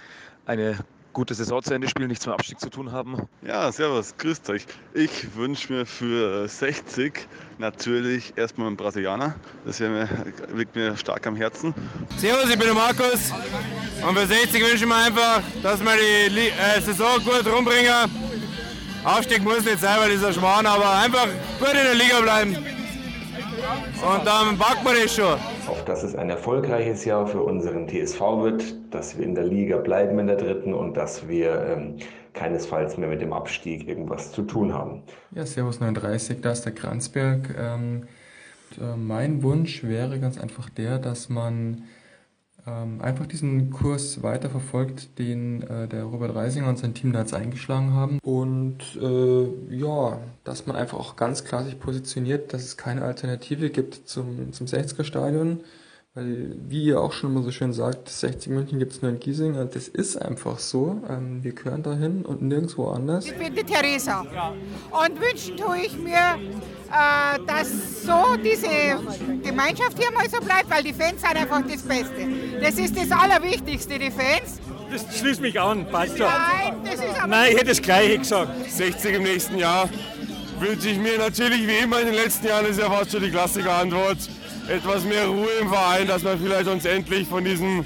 eine 0.45 0.77
gute 1.15 1.33
Saison 1.33 1.63
zu 1.63 1.73
Ende 1.73 1.87
spielen, 1.87 2.09
nichts 2.09 2.25
mit 2.25 2.35
Abstieg 2.35 2.59
zu 2.59 2.69
tun 2.69 2.91
haben. 2.91 3.17
Ja, 3.41 3.71
servus, 3.71 4.13
grüßt 4.17 4.49
euch. 4.49 4.65
Ich 4.93 5.33
wünsche 5.35 5.71
mir 5.71 5.85
für 5.85 6.45
60 6.47 7.25
natürlich 7.57 8.33
erstmal 8.35 8.67
einen 8.67 8.75
Brasilianer. 8.75 9.35
Das 9.65 9.79
mir, 9.79 10.09
liegt 10.53 10.75
mir 10.75 10.95
stark 10.97 11.25
am 11.25 11.37
Herzen. 11.37 11.73
Servus, 12.17 12.49
ich 12.49 12.59
bin 12.59 12.67
der 12.67 12.73
Markus. 12.73 13.31
Und 14.05 14.17
für 14.17 14.27
60 14.27 14.61
wünsche 14.61 14.75
ich 14.75 14.85
mir 14.85 14.95
einfach, 14.95 15.41
dass 15.63 15.79
wir 15.79 15.95
die 16.29 16.49
äh, 16.49 16.81
Saison 16.81 17.17
gut 17.23 17.47
rumbringen. 17.47 18.11
Aufstieg 19.05 19.41
muss 19.41 19.63
nicht 19.63 19.79
sein, 19.79 19.97
weil 19.99 20.11
dieser 20.11 20.33
Schmarrn, 20.33 20.65
aber 20.65 20.97
einfach 20.97 21.27
gut 21.59 21.69
in 21.69 21.75
der 21.75 21.95
Liga 21.95 22.19
bleiben. 22.19 22.57
Und 22.57 24.27
dann 24.27 24.57
packen 24.57 24.85
wir 24.85 25.01
das 25.01 25.15
schon 25.15 25.39
auf 25.69 25.85
dass 25.85 26.03
es 26.03 26.15
ein 26.15 26.29
erfolgreiches 26.29 27.05
Jahr 27.05 27.27
für 27.27 27.41
unseren 27.41 27.87
TSV 27.87 28.19
wird, 28.41 28.75
dass 28.93 29.17
wir 29.17 29.25
in 29.25 29.35
der 29.35 29.45
Liga 29.45 29.77
bleiben 29.77 30.19
in 30.19 30.27
der 30.27 30.37
dritten 30.37 30.73
und 30.73 30.95
dass 30.95 31.27
wir 31.27 31.65
ähm, 31.65 31.97
keinesfalls 32.33 32.97
mehr 32.97 33.09
mit 33.09 33.21
dem 33.21 33.33
Abstieg 33.33 33.87
irgendwas 33.87 34.31
zu 34.31 34.43
tun 34.43 34.73
haben. 34.73 35.03
Ja, 35.31 35.45
Servus 35.45 35.79
39, 35.79 36.41
da 36.41 36.51
ist 36.51 36.65
der 36.65 36.73
Kranzberg. 36.73 37.55
Ähm, 37.57 38.07
äh, 38.79 38.95
mein 38.95 39.43
Wunsch 39.43 39.83
wäre 39.83 40.19
ganz 40.19 40.37
einfach 40.37 40.69
der, 40.69 40.99
dass 40.99 41.29
man 41.29 41.83
ähm, 42.67 43.01
einfach 43.01 43.27
diesen 43.27 43.69
Kurs 43.69 44.23
weiterverfolgt, 44.23 45.19
den 45.19 45.61
äh, 45.63 45.87
der 45.87 46.03
Robert 46.03 46.35
Reisinger 46.35 46.69
und 46.69 46.79
sein 46.79 46.93
Team 46.93 47.13
da 47.13 47.19
jetzt 47.19 47.33
eingeschlagen 47.33 47.93
haben. 47.93 48.19
Und 48.23 48.79
äh, 49.01 49.75
ja, 49.75 50.19
dass 50.43 50.65
man 50.65 50.75
einfach 50.75 50.97
auch 50.97 51.15
ganz 51.15 51.43
klar 51.43 51.63
sich 51.63 51.79
positioniert, 51.79 52.53
dass 52.53 52.63
es 52.63 52.77
keine 52.77 53.03
Alternative 53.03 53.69
gibt 53.69 54.07
zum, 54.07 54.51
zum 54.51 54.67
60er 54.67 55.03
Stadion. 55.03 55.61
Weil, 56.17 56.55
wie 56.69 56.85
ihr 56.85 57.01
auch 57.01 57.11
schon 57.11 57.31
immer 57.31 57.43
so 57.43 57.51
schön 57.51 57.73
sagt, 57.73 58.07
60 58.07 58.47
München 58.47 58.79
gibt 58.79 58.93
es 58.93 59.01
nur 59.01 59.11
in 59.11 59.19
Giesing 59.19 59.55
und 59.55 59.75
das 59.75 59.89
ist 59.89 60.15
einfach 60.15 60.59
so. 60.59 61.01
Ähm, 61.09 61.43
wir 61.43 61.51
gehören 61.51 61.83
dahin 61.83 62.21
und 62.21 62.41
nirgendwo 62.41 62.87
anders. 62.87 63.25
Ich 63.25 63.35
bin 63.35 63.53
die 63.53 63.65
Theresa 63.65 64.21
und 64.21 65.19
wünschen 65.19 65.57
tue 65.57 65.77
ich 65.85 65.97
mir, 65.97 66.15
äh, 66.15 67.37
dass 67.45 68.03
so 68.03 68.37
diese 68.37 68.65
Gemeinschaft 69.43 69.99
hier 69.99 70.09
mal 70.13 70.29
so 70.29 70.39
bleibt, 70.39 70.69
weil 70.69 70.83
die 70.83 70.93
Fans 70.93 71.19
sind 71.19 71.35
einfach 71.35 71.61
das 71.67 71.81
Beste. 71.81 72.29
Das 72.61 72.75
ist 72.75 72.95
das 72.95 73.11
Allerwichtigste, 73.11 73.99
die 73.99 74.09
Fans. 74.09 74.61
das 74.89 75.19
schließt 75.19 75.41
mich 75.41 75.59
an, 75.59 75.85
passt 75.91 76.17
schon. 76.17 76.27
Nein, 76.27 76.75
das 76.85 76.93
ist 76.93 77.19
aber 77.19 77.27
Nein, 77.27 77.51
ich 77.51 77.57
hätte 77.57 77.71
das 77.71 77.81
Gleiche 77.81 78.19
gesagt. 78.19 78.71
60 78.71 79.15
im 79.15 79.23
nächsten 79.23 79.57
Jahr 79.57 79.89
wünsche 80.61 80.87
ich 80.87 80.97
mir 80.97 81.17
natürlich 81.17 81.67
wie 81.67 81.83
immer 81.83 81.99
in 81.99 82.05
den 82.05 82.15
letzten 82.15 82.47
Jahren, 82.47 82.67
ist 82.67 82.79
ja 82.79 82.89
fast 82.89 83.11
schon 83.11 83.21
die 83.21 83.31
Klassiker-Antwort, 83.31 84.29
etwas 84.67 85.03
mehr 85.03 85.27
Ruhe 85.27 85.49
im 85.61 85.69
Verein, 85.69 86.07
dass 86.07 86.23
wir 86.23 86.37
vielleicht 86.37 86.67
uns 86.67 86.85
endlich 86.85 87.27
von 87.27 87.43
diesem 87.43 87.85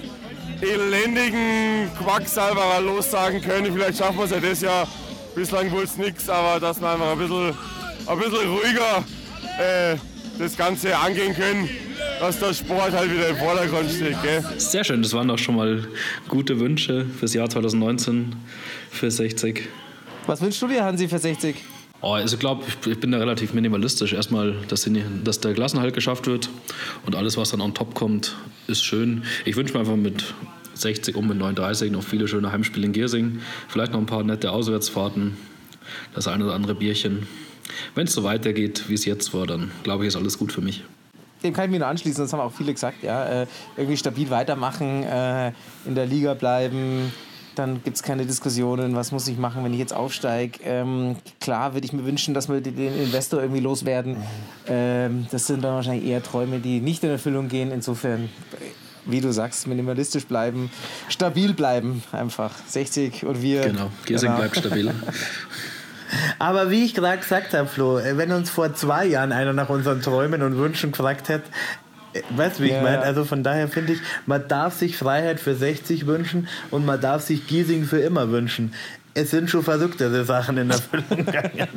elendigen 0.61 1.89
Quacksalberer 2.01 2.81
lossagen 2.81 3.41
können. 3.41 3.71
Vielleicht 3.73 3.97
schaffen 3.97 4.17
wir 4.17 4.25
es 4.25 4.31
ja 4.31 4.39
das 4.39 4.61
Jahr. 4.61 4.87
Bislang 5.35 5.71
wurde 5.71 5.83
es 5.83 5.97
nichts, 5.97 6.29
aber 6.29 6.59
dass 6.59 6.81
wir 6.81 6.89
einfach 6.89 7.11
ein 7.11 7.17
bisschen, 7.17 7.53
ein 8.07 8.19
bisschen 8.19 8.49
ruhiger 8.49 9.03
äh, 9.59 9.95
das 10.37 10.57
Ganze 10.57 10.97
angehen 10.97 11.35
können, 11.35 11.69
dass 12.19 12.39
der 12.39 12.53
Sport 12.53 12.91
halt 12.91 13.11
wieder 13.11 13.29
im 13.29 13.37
Vordergrund 13.37 13.89
steht. 13.89 14.21
Gell? 14.21 14.43
Sehr 14.57 14.83
schön, 14.83 15.01
das 15.01 15.13
waren 15.13 15.27
doch 15.27 15.37
schon 15.37 15.55
mal 15.55 15.87
gute 16.27 16.59
Wünsche 16.59 17.05
fürs 17.19 17.33
Jahr 17.33 17.49
2019 17.49 18.35
für 18.89 19.11
60. 19.11 19.67
Was 20.25 20.41
wünschst 20.41 20.61
du 20.61 20.67
dir, 20.67 20.83
Hansi, 20.83 21.07
für 21.07 21.19
60? 21.19 21.55
Oh, 22.01 22.13
also 22.13 22.35
ich 22.35 22.39
glaube, 22.39 22.63
ich, 22.85 22.99
bin 22.99 23.11
da 23.11 23.17
relativ 23.17 23.53
minimalistisch. 23.53 24.13
Erstmal, 24.13 24.55
dass, 24.69 24.83
die, 24.83 25.03
dass 25.23 25.41
der 25.41 25.53
Klassenhalt 25.53 25.93
geschafft 25.93 26.27
wird 26.27 26.49
und 27.05 27.15
alles, 27.15 27.35
was 27.35 27.51
dann 27.51 27.59
on 27.59 27.73
top 27.73 27.93
kommt, 27.93 28.35
ist 28.67 28.83
schön. 28.83 29.23
Ich 29.43 29.57
wünsche 29.57 29.73
mir 29.73 29.81
einfach 29.81 29.97
mit 29.97 30.33
60 30.75 31.15
und 31.17 31.27
mit 31.27 31.37
39 31.37 31.91
noch 31.91 32.03
viele 32.03 32.27
schöne 32.29 32.51
Heimspiele 32.53 32.85
in 32.85 32.93
Giersing. 32.93 33.41
Vielleicht 33.67 33.91
noch 33.91 33.99
ein 33.99 34.05
paar 34.05 34.23
nette 34.23 34.51
Auswärtsfahrten, 34.51 35.35
das 36.15 36.27
eine 36.29 36.45
oder 36.45 36.53
andere 36.53 36.75
Bierchen. 36.75 37.27
Wenn 37.95 38.07
es 38.07 38.13
so 38.13 38.23
weitergeht, 38.23 38.85
wie 38.87 38.93
es 38.93 39.03
jetzt 39.03 39.33
war, 39.33 39.45
dann 39.45 39.69
glaube 39.83 40.05
ich, 40.05 40.07
ist 40.07 40.15
alles 40.15 40.37
gut 40.37 40.53
für 40.53 40.61
mich. 40.61 40.83
Dem 41.43 41.53
kann 41.53 41.65
ich 41.65 41.71
mich 41.71 41.79
nur 41.79 41.87
anschließen, 41.87 42.23
das 42.23 42.33
haben 42.33 42.39
auch 42.39 42.51
viele 42.51 42.73
gesagt. 42.73 43.03
Ja, 43.03 43.43
äh, 43.43 43.47
irgendwie 43.77 43.97
stabil 43.97 44.29
weitermachen, 44.29 45.03
äh, 45.03 45.51
in 45.85 45.95
der 45.95 46.05
Liga 46.05 46.33
bleiben, 46.33 47.11
dann 47.59 47.83
gibt 47.83 47.97
es 47.97 48.03
keine 48.03 48.25
Diskussionen, 48.25 48.95
was 48.95 49.11
muss 49.11 49.27
ich 49.27 49.37
machen, 49.37 49.63
wenn 49.63 49.73
ich 49.73 49.79
jetzt 49.79 49.93
aufsteige. 49.93 50.59
Ähm, 50.63 51.17
klar 51.41 51.73
würde 51.73 51.85
ich 51.85 51.93
mir 51.93 52.05
wünschen, 52.05 52.33
dass 52.33 52.47
wir 52.47 52.61
den 52.61 52.77
Investor 52.77 53.41
irgendwie 53.41 53.59
loswerden. 53.59 54.17
Ähm, 54.67 55.27
das 55.29 55.47
sind 55.47 55.63
dann 55.63 55.75
wahrscheinlich 55.75 56.05
eher 56.05 56.23
Träume, 56.23 56.59
die 56.59 56.79
nicht 56.79 57.03
in 57.03 57.09
Erfüllung 57.09 57.49
gehen. 57.49 57.71
Insofern, 57.71 58.29
wie 59.05 59.19
du 59.19 59.31
sagst, 59.33 59.67
minimalistisch 59.67 60.25
bleiben, 60.25 60.71
stabil 61.09 61.53
bleiben 61.53 62.01
einfach. 62.13 62.53
60 62.65 63.25
und 63.25 63.41
wir. 63.41 63.61
Genau, 63.61 63.91
Giersing 64.05 64.35
bleibt 64.35 64.57
stabil. 64.57 64.93
Aber 66.39 66.71
wie 66.71 66.85
ich 66.85 66.95
gerade 66.95 67.19
gesagt 67.19 67.53
habe, 67.53 67.67
Flo, 67.67 67.99
wenn 68.01 68.31
uns 68.31 68.49
vor 68.49 68.73
zwei 68.73 69.05
Jahren 69.05 69.31
einer 69.31 69.53
nach 69.53 69.69
unseren 69.69 70.01
Träumen 70.01 70.41
und 70.41 70.57
Wünschen 70.57 70.91
gefragt 70.91 71.29
hätte, 71.29 71.43
Weißt 72.35 72.59
du, 72.59 72.63
wie 72.63 72.69
Ja, 72.69 72.77
ich 72.77 72.83
meine? 72.83 72.95
ja. 72.97 73.01
Also 73.01 73.23
von 73.25 73.43
daher 73.43 73.67
finde 73.67 73.93
ich, 73.93 73.99
man 74.25 74.47
darf 74.47 74.73
sich 74.77 74.97
Freiheit 74.97 75.39
für 75.39 75.55
60 75.55 76.05
wünschen 76.07 76.47
und 76.71 76.85
man 76.85 76.99
darf 76.99 77.21
sich 77.23 77.45
Giesing 77.47 77.83
für 77.85 77.99
immer 77.99 78.29
wünschen. 78.31 78.73
Es 79.15 79.31
sind 79.31 79.49
schon 79.49 79.63
verrücktere 79.63 80.23
Sachen 80.23 80.57
in 80.57 80.69
Erfüllung 80.69 81.25
gegangen. 81.25 81.67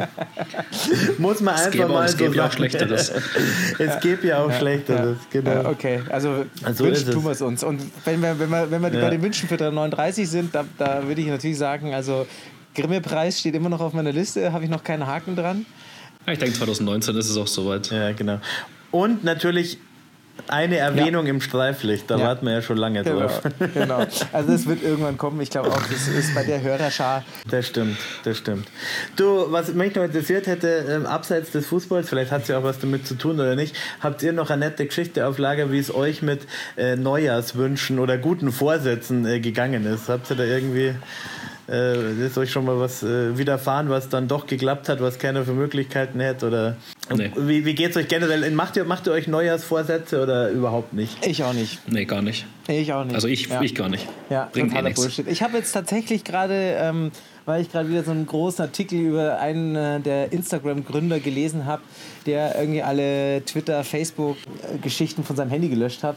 Muss 1.18 1.40
man 1.40 1.54
Es 1.54 1.60
einfach 1.62 1.72
gäbe 1.78 1.88
mal 1.88 2.04
es 2.04 2.12
so 2.12 2.18
gäbe 2.18 2.36
ja 2.36 2.46
auch. 2.46 2.52
Schlechteres. 2.52 3.12
es 3.78 4.00
gibt 4.00 4.24
ja 4.24 4.38
auch 4.44 4.50
Ja, 4.50 4.58
Schlechteres, 4.58 5.16
ja. 5.32 5.40
genau. 5.40 5.70
Okay, 5.70 6.02
also 6.10 6.44
So 6.74 6.84
wünschen 6.84 7.08
es. 7.08 7.14
tun 7.14 7.24
wir 7.24 7.30
es 7.32 7.42
uns. 7.42 7.64
Und 7.64 7.80
wenn 8.04 8.20
wir, 8.22 8.38
wenn 8.38 8.50
wir, 8.50 8.70
wenn 8.70 8.82
wir 8.82 8.92
Ja. 8.92 9.00
bei 9.00 9.10
den 9.10 9.22
Wünschen 9.22 9.48
für 9.48 9.56
39 9.56 10.28
sind, 10.28 10.54
da, 10.54 10.64
da 10.78 11.06
würde 11.06 11.20
ich 11.20 11.26
natürlich 11.26 11.58
sagen, 11.58 11.94
also 11.94 12.26
Grimme-Preis 12.74 13.40
steht 13.40 13.54
immer 13.54 13.68
noch 13.70 13.80
auf 13.80 13.92
meiner 13.92 14.12
Liste, 14.12 14.52
habe 14.52 14.64
ich 14.64 14.70
noch 14.70 14.84
keinen 14.84 15.06
Haken 15.06 15.34
dran. 15.36 15.66
Ich 16.26 16.38
denke, 16.38 16.56
2019 16.56 17.16
ist 17.16 17.28
es 17.30 17.36
auch 17.36 17.46
soweit. 17.48 17.90
Ja, 17.90 18.12
genau. 18.12 18.38
Und 18.90 19.24
natürlich 19.24 19.78
eine 20.48 20.76
Erwähnung 20.78 21.26
im 21.26 21.40
Streiflicht, 21.40 22.10
da 22.10 22.16
Ja. 22.18 22.24
warten 22.26 22.46
wir 22.46 22.54
ja 22.54 22.62
schon 22.62 22.76
lange 22.76 23.02
Genau, 23.04 23.20
drauf. 23.20 23.42
genau. 23.74 23.98
Also 24.32 24.52
das 24.52 24.66
wird 24.66 24.82
irgendwann 24.82 25.16
kommen. 25.16 25.40
Ich 25.40 25.50
glaube 25.50 25.70
auch, 25.70 25.76
das 25.82 26.08
ist 26.08 26.34
bei 26.34 26.42
der 26.42 26.60
Hörerschar. 26.62 27.22
Das 27.48 27.66
stimmt, 27.68 27.96
das 28.24 28.38
stimmt. 28.38 28.66
Du, 29.16 29.46
was 29.50 29.72
mich 29.74 29.94
noch 29.94 30.02
interessiert 30.04 30.46
hätte, 30.46 30.84
ähm, 30.90 31.06
abseits 31.06 31.52
des 31.52 31.66
Fußballs, 31.66 32.08
vielleicht 32.08 32.32
hat 32.32 32.42
es 32.42 32.48
ja 32.48 32.58
auch 32.58 32.64
was 32.64 32.78
damit 32.80 33.06
zu 33.06 33.14
tun 33.14 33.36
oder 33.40 33.54
nicht, 33.54 33.76
habt 34.00 34.22
ihr 34.22 34.32
noch 34.32 34.50
eine 34.50 34.66
nette 34.66 34.86
Geschichte 34.86 35.26
auf 35.26 35.38
Lager, 35.38 35.70
wie 35.70 35.78
es 35.78 35.94
euch 35.94 36.22
mit 36.22 36.40
äh, 36.76 36.96
Neujahrswünschen 36.96 37.98
oder 37.98 38.18
guten 38.18 38.52
Vorsätzen 38.52 39.24
äh, 39.26 39.40
gegangen 39.40 39.86
ist? 39.86 40.08
Habt 40.08 40.28
ihr 40.30 40.36
da 40.36 40.44
irgendwie, 40.44 40.94
äh, 41.68 42.26
ist 42.26 42.36
euch 42.38 42.50
schon 42.50 42.64
mal 42.64 42.78
was 42.80 43.02
äh, 43.02 43.38
widerfahren, 43.38 43.88
was 43.90 44.08
dann 44.08 44.28
doch 44.28 44.46
geklappt 44.46 44.88
hat, 44.88 45.00
was 45.00 45.18
keiner 45.18 45.44
für 45.44 45.52
Möglichkeiten 45.52 46.20
hätte? 46.20 46.46
Oder 46.48 46.76
Nee. 47.16 47.30
wie, 47.36 47.64
wie 47.64 47.74
geht 47.74 47.90
es 47.90 47.96
euch 47.96 48.08
generell? 48.08 48.50
Macht 48.52 48.76
ihr, 48.76 48.84
macht 48.84 49.06
ihr 49.06 49.12
euch 49.12 49.26
Neujahrsvorsätze 49.28 50.22
oder 50.22 50.50
überhaupt 50.50 50.92
nicht? 50.92 51.24
Ich 51.26 51.42
auch 51.44 51.52
nicht. 51.52 51.78
Nee, 51.88 52.04
gar 52.04 52.22
nicht. 52.22 52.46
Ich 52.68 52.92
auch 52.92 53.04
nicht. 53.04 53.14
Also 53.14 53.28
ich, 53.28 53.46
Ja. 53.48 53.60
ich 53.62 53.74
gar 53.74 53.88
nicht. 53.88 54.06
Ja, 54.30 54.48
Bringt 54.52 54.74
eh 54.74 54.82
nichts. 54.82 55.00
Bullshit. 55.00 55.26
Ich 55.28 55.42
habe 55.42 55.56
jetzt 55.56 55.72
tatsächlich 55.72 56.24
gerade, 56.24 56.54
ähm, 56.78 57.10
weil 57.44 57.62
ich 57.62 57.70
gerade 57.70 57.88
wieder 57.88 58.04
so 58.04 58.10
einen 58.10 58.26
großen 58.26 58.64
Artikel 58.64 58.98
über 58.98 59.38
einen 59.38 59.76
äh, 59.76 60.00
der 60.00 60.32
Instagram-Gründer 60.32 61.20
gelesen 61.20 61.66
habe, 61.66 61.82
der 62.26 62.58
irgendwie 62.58 62.82
alle 62.82 63.44
Twitter, 63.44 63.84
Facebook-Geschichten 63.84 65.24
von 65.24 65.36
seinem 65.36 65.50
Handy 65.50 65.68
gelöscht 65.68 66.02
hat. 66.02 66.16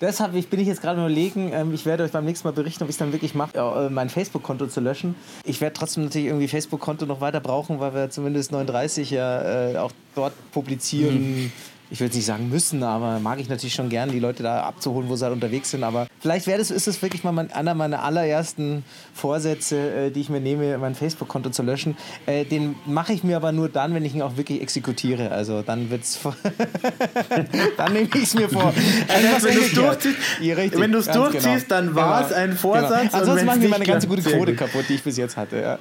Deshalb 0.00 0.32
bin 0.50 0.60
ich 0.60 0.66
jetzt 0.66 0.82
gerade 0.82 1.00
überlegen, 1.00 1.50
ähm, 1.54 1.72
ich 1.72 1.86
werde 1.86 2.04
euch 2.04 2.10
beim 2.10 2.24
nächsten 2.24 2.46
Mal 2.46 2.52
berichten, 2.52 2.82
ob 2.82 2.90
ich 2.90 2.94
es 2.94 2.98
dann 2.98 3.12
wirklich 3.12 3.34
mache, 3.34 3.56
äh, 3.56 3.88
mein 3.88 4.10
Facebook-Konto 4.10 4.66
zu 4.66 4.80
löschen. 4.80 5.14
Ich 5.44 5.60
werde 5.60 5.74
trotzdem 5.74 6.04
natürlich 6.04 6.26
irgendwie 6.26 6.48
Facebook-Konto 6.48 7.06
noch 7.06 7.20
weiter 7.20 7.40
brauchen, 7.40 7.80
weil 7.80 7.94
wir 7.94 8.10
zumindest 8.10 8.52
39 8.52 9.10
ja 9.10 9.70
äh, 9.70 9.76
auch 9.78 9.92
dort 10.14 10.34
publizieren. 10.50 11.52
Ich 11.90 12.00
will 12.00 12.06
jetzt 12.08 12.16
nicht 12.16 12.26
sagen 12.26 12.48
müssen, 12.48 12.82
aber 12.82 13.20
mag 13.20 13.38
ich 13.38 13.48
natürlich 13.48 13.74
schon 13.74 13.88
gern, 13.88 14.10
die 14.10 14.18
Leute 14.18 14.42
da 14.42 14.62
abzuholen, 14.62 15.08
wo 15.08 15.16
sie 15.16 15.24
halt 15.24 15.34
unterwegs 15.34 15.70
sind. 15.70 15.84
Aber 15.84 16.06
vielleicht 16.20 16.46
wäre 16.46 16.58
das, 16.58 16.70
ist 16.70 16.88
es 16.88 17.00
wirklich 17.02 17.22
mal 17.24 17.30
mein, 17.32 17.52
einer 17.52 17.74
meiner 17.74 18.02
allerersten 18.02 18.84
Vorsätze, 19.14 20.06
äh, 20.06 20.10
die 20.10 20.20
ich 20.22 20.28
mir 20.28 20.40
nehme, 20.40 20.76
mein 20.78 20.94
Facebook-Konto 20.94 21.50
zu 21.50 21.62
löschen. 21.62 21.96
Äh, 22.26 22.46
den 22.46 22.74
mache 22.86 23.12
ich 23.12 23.22
mir 23.22 23.36
aber 23.36 23.52
nur 23.52 23.68
dann, 23.68 23.94
wenn 23.94 24.04
ich 24.04 24.14
ihn 24.14 24.22
auch 24.22 24.36
wirklich 24.36 24.60
exekutiere. 24.62 25.30
Also 25.30 25.62
dann 25.62 25.90
wird's. 25.90 26.18
dann 27.76 27.92
nehme 27.92 28.08
ich 28.14 28.22
es 28.22 28.34
mir 28.34 28.48
vor. 28.48 28.72
Also, 29.08 29.46
wenn 29.48 29.54
du's 29.54 29.64
umgekehrt. 29.72 30.04
durchziehst- 30.04 30.40
Ja, 30.40 30.54
richtig, 30.56 30.80
wenn 30.80 30.92
ganz 30.92 31.06
durchziehst, 31.06 31.70
dann 31.70 31.94
war's 31.94 32.32
ein 32.32 32.56
Vorsatz 32.56 33.12
und 33.12 33.20
Ansonsten 33.20 33.46
machen 33.46 33.62
wir 33.62 33.68
meine 33.68 33.84
ganze 33.84 34.08
gute 34.08 34.22
Quote 34.22 34.54
kaputt, 34.54 34.84
die 34.88 34.94
ich 34.94 35.02
bis 35.02 35.16
jetzt 35.16 35.36
hatte. 35.36 35.60
Ja. 35.60 35.78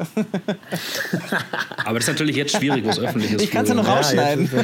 Aber 1.85 1.95
das 1.99 2.03
ist 2.07 2.13
natürlich 2.13 2.35
jetzt 2.35 2.55
schwierig, 2.55 2.83
wo 2.85 2.89
es 2.89 2.99
öffentlich 3.03 3.31
ist. 3.33 3.41
Ich 3.41 3.51
kann's 3.51 3.69
ja 3.69 3.75
noch 3.75 3.87
rausschneiden. 3.87 4.49
Ja, 4.53 4.63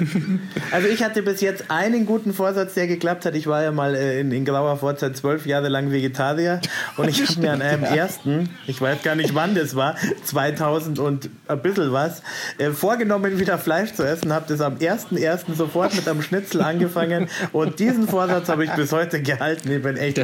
Also 0.70 0.88
ich 0.88 1.02
hatte 1.02 1.22
bis 1.22 1.40
jetzt 1.40 1.70
einen 1.70 2.06
guten 2.06 2.32
Vorsatz, 2.32 2.74
der 2.74 2.86
geklappt 2.86 3.26
hat. 3.26 3.34
Ich 3.34 3.46
war 3.46 3.62
ja 3.62 3.72
mal 3.72 3.94
äh, 3.94 4.20
in, 4.20 4.32
in 4.32 4.44
grauer 4.44 4.76
Vorzeit 4.76 5.16
zwölf 5.16 5.46
Jahre 5.46 5.68
lang 5.68 5.90
Vegetarier 5.90 6.60
und 6.96 7.08
ich 7.08 7.22
habe 7.28 7.40
mir 7.40 7.52
an 7.52 7.62
einem 7.62 7.84
ersten, 7.84 8.48
ich 8.66 8.80
weiß 8.80 9.02
gar 9.02 9.14
nicht 9.14 9.34
wann 9.34 9.54
das 9.54 9.76
war, 9.76 9.96
2000 10.24 10.98
und 10.98 11.30
ein 11.48 11.62
bisschen 11.62 11.92
was, 11.92 12.22
äh, 12.58 12.70
vorgenommen 12.70 13.38
wieder 13.38 13.58
Fleisch 13.58 13.92
zu 13.92 14.02
essen. 14.02 14.32
Habe 14.32 14.46
das 14.48 14.60
am 14.60 14.76
1.1. 14.76 15.54
sofort 15.54 15.94
mit 15.94 16.08
einem 16.08 16.22
Schnitzel 16.22 16.62
angefangen 16.62 17.28
und 17.52 17.78
diesen 17.78 18.08
Vorsatz 18.08 18.48
habe 18.48 18.64
ich 18.64 18.70
bis 18.72 18.92
heute 18.92 19.22
gehalten. 19.22 19.70
Ich 19.70 19.82
bin 19.82 19.96
echt 19.96 20.18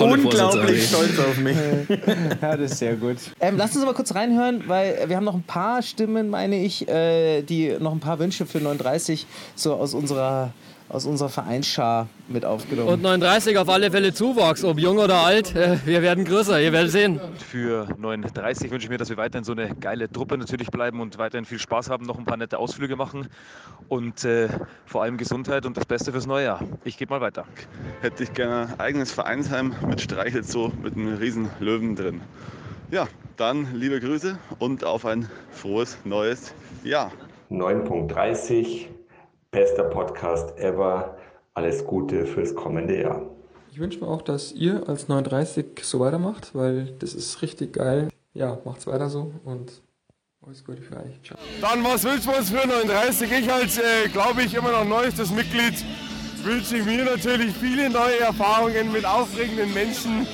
un 0.00 0.12
unglaublich 0.12 0.88
stolz 0.88 1.18
auf 1.18 1.38
mich. 1.38 1.56
Ja, 2.40 2.56
das 2.56 2.72
ist 2.72 2.78
sehr 2.78 2.96
gut. 2.96 3.16
Ähm, 3.40 3.56
lasst 3.56 3.74
uns 3.74 3.84
aber 3.84 3.94
kurz 3.94 4.14
reinhören, 4.14 4.64
weil 4.66 5.08
wir 5.08 5.16
haben 5.16 5.24
noch 5.24 5.34
ein 5.34 5.42
paar 5.42 5.82
Stimmen, 5.82 6.28
meine 6.28 6.62
ich, 6.62 6.88
äh, 6.88 7.42
die 7.42 7.76
noch 7.78 7.92
ein 7.92 8.00
paar 8.00 8.18
Wünsche 8.18 8.46
für 8.46 8.58
39 8.58 9.07
so 9.54 9.74
aus 9.74 9.94
unserer, 9.94 10.52
aus 10.88 11.06
unserer 11.06 11.28
Vereinsschar 11.28 12.08
mit 12.28 12.44
aufgenommen. 12.44 12.88
Und 12.88 13.02
39 13.02 13.58
auf 13.58 13.68
alle 13.68 13.90
Fälle 13.90 14.12
Zuwachs, 14.12 14.64
ob 14.64 14.78
jung 14.78 14.98
oder 14.98 15.16
alt, 15.16 15.54
äh, 15.54 15.78
wir 15.84 16.02
werden 16.02 16.24
größer, 16.24 16.60
ihr 16.60 16.72
werdet 16.72 16.92
sehen. 16.92 17.20
Für 17.38 17.88
39 17.96 18.70
wünsche 18.70 18.86
ich 18.86 18.90
mir, 18.90 18.98
dass 18.98 19.08
wir 19.08 19.16
weiterhin 19.16 19.44
so 19.44 19.52
eine 19.52 19.74
geile 19.74 20.10
Truppe 20.10 20.36
natürlich 20.36 20.70
bleiben 20.70 21.00
und 21.00 21.18
weiterhin 21.18 21.44
viel 21.44 21.58
Spaß 21.58 21.90
haben, 21.90 22.04
noch 22.04 22.18
ein 22.18 22.24
paar 22.24 22.36
nette 22.36 22.58
Ausflüge 22.58 22.96
machen 22.96 23.28
und 23.88 24.24
äh, 24.24 24.48
vor 24.86 25.02
allem 25.02 25.16
Gesundheit 25.16 25.66
und 25.66 25.76
das 25.76 25.86
Beste 25.86 26.12
fürs 26.12 26.26
neue 26.26 26.44
Jahr. 26.44 26.60
Ich 26.84 26.98
gebe 26.98 27.12
mal 27.12 27.20
weiter. 27.20 27.44
Hätte 28.00 28.22
ich 28.22 28.32
gerne 28.32 28.68
ein 28.72 28.80
eigenes 28.80 29.12
Vereinsheim 29.12 29.74
mit 29.86 30.00
Streichelzoo 30.00 30.72
mit 30.82 30.94
einem 30.94 31.16
riesen 31.16 31.50
Löwen 31.60 31.96
drin. 31.96 32.20
Ja, 32.90 33.06
dann 33.36 33.74
liebe 33.74 34.00
Grüße 34.00 34.38
und 34.58 34.82
auf 34.82 35.04
ein 35.04 35.28
frohes 35.50 35.98
neues 36.04 36.54
Jahr. 36.84 37.12
9.30, 37.50 38.86
bester 39.58 39.82
Podcast 39.82 40.56
ever. 40.56 41.16
Alles 41.54 41.84
Gute 41.84 42.26
fürs 42.26 42.54
kommende 42.54 43.00
Jahr. 43.00 43.22
Ich 43.72 43.80
wünsche 43.80 43.98
mir 43.98 44.06
auch, 44.06 44.22
dass 44.22 44.52
ihr 44.52 44.88
als 44.88 45.08
39 45.08 45.66
so 45.82 45.98
weitermacht, 45.98 46.54
weil 46.54 46.94
das 47.00 47.12
ist 47.12 47.42
richtig 47.42 47.72
geil. 47.72 48.08
Ja, 48.34 48.58
macht's 48.64 48.86
weiter 48.86 49.08
so 49.08 49.32
und 49.44 49.82
alles 50.46 50.64
Gute 50.64 50.80
für 50.80 50.96
euch. 50.98 51.20
Ciao. 51.24 51.36
Dann 51.60 51.82
was 51.82 52.04
wünschen 52.04 52.30
wir 52.30 52.38
uns 52.38 52.50
für 52.50 52.68
39? 52.68 53.32
Ich 53.32 53.52
als, 53.52 53.78
äh, 53.78 54.08
glaube 54.12 54.42
ich, 54.42 54.54
immer 54.54 54.70
noch 54.70 54.84
neuestes 54.84 55.32
Mitglied 55.32 55.84
wünsche 56.44 56.76
ich 56.76 56.84
mir 56.84 57.04
natürlich 57.04 57.52
viele 57.56 57.90
neue 57.90 58.20
Erfahrungen 58.20 58.92
mit 58.92 59.04
aufregenden 59.04 59.74
Menschen 59.74 60.24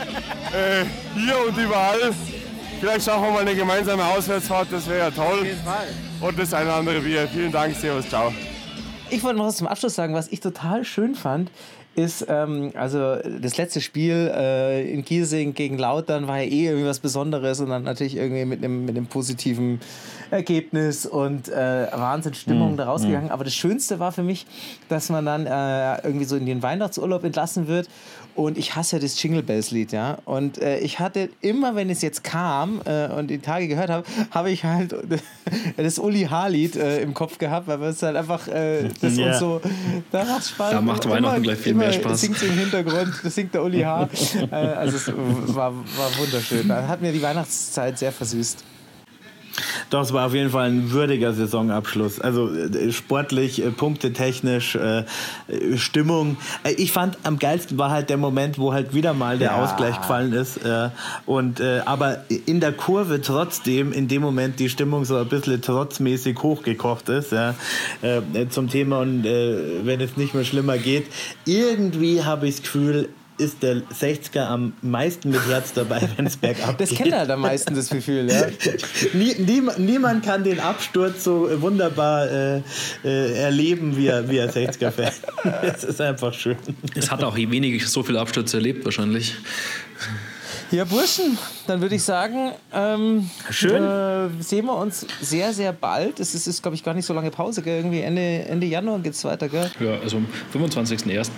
äh, 0.52 0.84
hier 1.14 1.34
und 1.48 1.56
überall. 1.56 2.12
Vielleicht 2.78 3.06
schaffen 3.06 3.22
wir 3.24 3.30
mal 3.30 3.40
eine 3.40 3.54
gemeinsame 3.54 4.04
Auswärtsfahrt, 4.04 4.68
das 4.70 4.86
wäre 4.86 4.98
ja 4.98 5.10
toll. 5.10 5.46
Und 6.20 6.38
das 6.38 6.52
eine 6.52 6.66
oder 6.66 6.76
andere 6.76 7.00
Bier. 7.00 7.26
Vielen 7.26 7.50
Dank, 7.50 7.74
Servus, 7.74 8.06
ciao. 8.06 8.30
Ich 9.10 9.22
wollte 9.22 9.38
noch 9.38 9.46
was 9.46 9.56
zum 9.56 9.66
Abschluss 9.66 9.94
sagen, 9.94 10.14
was 10.14 10.28
ich 10.28 10.40
total 10.40 10.84
schön 10.84 11.14
fand. 11.14 11.50
Ist, 11.96 12.26
ähm, 12.28 12.72
also 12.74 13.16
das 13.40 13.56
letzte 13.56 13.80
Spiel 13.80 14.32
äh, 14.34 14.90
in 14.92 15.04
Giesing 15.04 15.54
gegen 15.54 15.78
Lautern 15.78 16.26
war 16.26 16.38
ja 16.40 16.44
eh 16.50 16.66
irgendwie 16.66 16.86
was 16.86 16.98
Besonderes 16.98 17.60
und 17.60 17.68
dann 17.70 17.84
natürlich 17.84 18.16
irgendwie 18.16 18.44
mit 18.44 18.62
einem, 18.64 18.84
mit 18.84 18.96
einem 18.96 19.06
positiven 19.06 19.80
Ergebnis 20.30 21.06
und 21.06 21.48
äh, 21.48 21.86
Wahnsinnsstimmung 21.92 22.72
Mhm, 22.72 22.76
da 22.78 22.84
rausgegangen. 22.86 23.30
Aber 23.30 23.44
das 23.44 23.54
Schönste 23.54 24.00
war 24.00 24.10
für 24.12 24.22
mich, 24.22 24.46
dass 24.88 25.08
man 25.10 25.24
dann 25.26 25.46
äh, 25.46 26.02
irgendwie 26.06 26.24
so 26.24 26.36
in 26.36 26.46
den 26.46 26.62
Weihnachtsurlaub 26.62 27.24
entlassen 27.24 27.68
wird 27.68 27.88
und 28.34 28.58
ich 28.58 28.74
hasse 28.74 28.96
ja 28.96 29.02
das 29.02 29.22
Jingle 29.22 29.42
Bells 29.44 29.70
Lied, 29.70 29.92
ja. 29.92 30.18
Und 30.24 30.58
äh, 30.58 30.78
ich 30.78 30.98
hatte 30.98 31.28
immer, 31.40 31.76
wenn 31.76 31.88
es 31.88 32.02
jetzt 32.02 32.24
kam 32.24 32.80
äh, 32.84 33.06
und 33.06 33.28
die 33.28 33.38
Tage 33.38 33.68
gehört 33.68 33.90
habe, 33.90 34.04
habe 34.32 34.50
ich 34.50 34.64
halt 34.64 34.92
das 35.76 35.98
Uli 36.00 36.22
H-Lied 36.24 36.74
äh, 36.74 37.00
im 37.02 37.14
Kopf 37.14 37.38
gehabt, 37.38 37.68
weil 37.68 37.80
es 37.84 38.02
halt 38.02 38.16
einfach 38.16 38.48
äh, 38.48 38.88
das 39.00 39.16
Ja. 39.24 39.28
uns 39.28 39.38
so, 39.38 39.60
da 40.10 40.24
macht 40.24 40.46
Spaß. 40.48 40.70
Da 40.72 40.80
macht 40.80 41.04
Immer- 41.04 41.14
Weihnachten 41.14 41.42
gleich 41.44 41.58
viel 41.58 41.74
mehr 41.74 41.83
immer 41.84 41.92
Spaß. 41.92 42.20
Singt 42.20 42.42
im 42.42 42.58
Hintergrund, 42.58 43.12
das 43.22 43.34
singt 43.34 43.54
der 43.54 43.62
Uli 43.62 43.80
H. 43.80 44.08
äh, 44.50 44.54
also 44.54 44.96
es 44.96 45.08
war, 45.54 45.72
war 45.74 46.18
wunderschön. 46.18 46.70
Hat 46.72 47.00
mir 47.00 47.12
die 47.12 47.22
Weihnachtszeit 47.22 47.98
sehr 47.98 48.12
versüßt. 48.12 48.64
Doch, 49.90 50.02
es 50.02 50.12
war 50.12 50.26
auf 50.26 50.34
jeden 50.34 50.50
Fall 50.50 50.68
ein 50.70 50.90
würdiger 50.90 51.32
Saisonabschluss. 51.32 52.20
Also 52.20 52.52
äh, 52.52 52.90
sportlich, 52.92 53.64
äh, 53.64 53.70
punktetechnisch, 53.70 54.74
äh, 54.74 55.04
Stimmung. 55.76 56.36
Ich 56.76 56.92
fand 56.92 57.18
am 57.22 57.38
geilsten 57.38 57.78
war 57.78 57.90
halt 57.90 58.10
der 58.10 58.16
Moment, 58.16 58.58
wo 58.58 58.72
halt 58.72 58.94
wieder 58.94 59.14
mal 59.14 59.38
der 59.38 59.52
Ja. 59.52 59.62
Ausgleich 59.62 59.96
gefallen 60.00 60.32
ist. 60.32 60.60
Und, 61.26 61.60
aber 61.60 62.24
in 62.46 62.60
der 62.60 62.72
Kurve 62.72 63.20
trotzdem 63.20 63.92
in 63.92 64.08
dem 64.08 64.22
Moment 64.22 64.58
die 64.58 64.68
Stimmung 64.68 65.04
so 65.04 65.16
ein 65.16 65.28
bisschen 65.28 65.60
trotzmäßig 65.60 66.38
hochgekocht 66.42 67.08
ist. 67.08 67.32
Ja, 67.32 67.54
zum 68.50 68.68
Thema 68.68 69.00
und 69.00 69.24
wenn 69.24 70.00
es 70.00 70.16
nicht 70.16 70.34
mehr 70.34 70.44
schlimmer 70.44 70.78
geht. 70.78 71.06
Irgendwie 71.44 72.22
habe 72.22 72.48
ich 72.48 72.56
das 72.56 72.62
Gefühl, 72.62 73.08
ist 73.36 73.62
der 73.62 73.82
60er 73.82 74.46
am 74.46 74.72
meisten 74.82 75.30
mit 75.30 75.46
Herz 75.48 75.72
dabei, 75.72 76.00
wenn 76.16 76.26
es 76.26 76.36
bergab 76.36 76.78
Das 76.78 76.90
geht. 76.90 76.98
kennt 76.98 77.14
halt 77.14 77.30
am 77.30 77.40
meisten 77.40 77.74
das 77.74 77.88
Gefühl, 77.90 78.30
ja. 78.30 78.46
Nie, 79.12 79.34
niemand, 79.38 79.78
niemand 79.78 80.24
kann 80.24 80.44
den 80.44 80.60
Absturz 80.60 81.24
so 81.24 81.48
wunderbar 81.60 82.30
äh, 82.30 82.62
äh, 83.04 83.38
erleben 83.42 83.96
wie 83.96 84.06
er, 84.06 84.28
wie 84.28 84.38
er 84.38 84.52
60er-Fan. 84.52 85.12
Es 85.62 85.84
ist 85.84 86.00
einfach 86.00 86.32
schön. 86.32 86.56
Es 86.94 87.10
hat 87.10 87.22
auch 87.24 87.36
wenig 87.36 87.86
so 87.88 88.02
viele 88.02 88.20
Abstürze 88.20 88.58
erlebt 88.58 88.84
wahrscheinlich. 88.84 89.34
Ja, 90.70 90.84
Burschen, 90.84 91.38
dann 91.66 91.80
würde 91.80 91.94
ich 91.94 92.02
sagen, 92.02 92.52
ähm, 92.72 93.30
Schön. 93.50 93.82
Äh, 93.82 94.42
sehen 94.42 94.66
wir 94.66 94.76
uns 94.76 95.06
sehr, 95.20 95.52
sehr 95.52 95.72
bald. 95.72 96.18
Es 96.20 96.34
ist, 96.34 96.46
ist 96.46 96.62
glaube 96.62 96.74
ich, 96.74 96.82
gar 96.82 96.94
nicht 96.94 97.06
so 97.06 97.14
lange 97.14 97.30
Pause, 97.30 97.62
gell? 97.62 97.76
Irgendwie 97.78 98.00
Ende, 98.00 98.20
Ende 98.20 98.66
Januar 98.66 98.98
geht 98.98 99.12
es 99.12 99.22
weiter, 99.24 99.48
gell? 99.48 99.70
Ja, 99.78 99.98
also 100.02 100.16
am 100.16 100.26
25.01. 100.52 101.28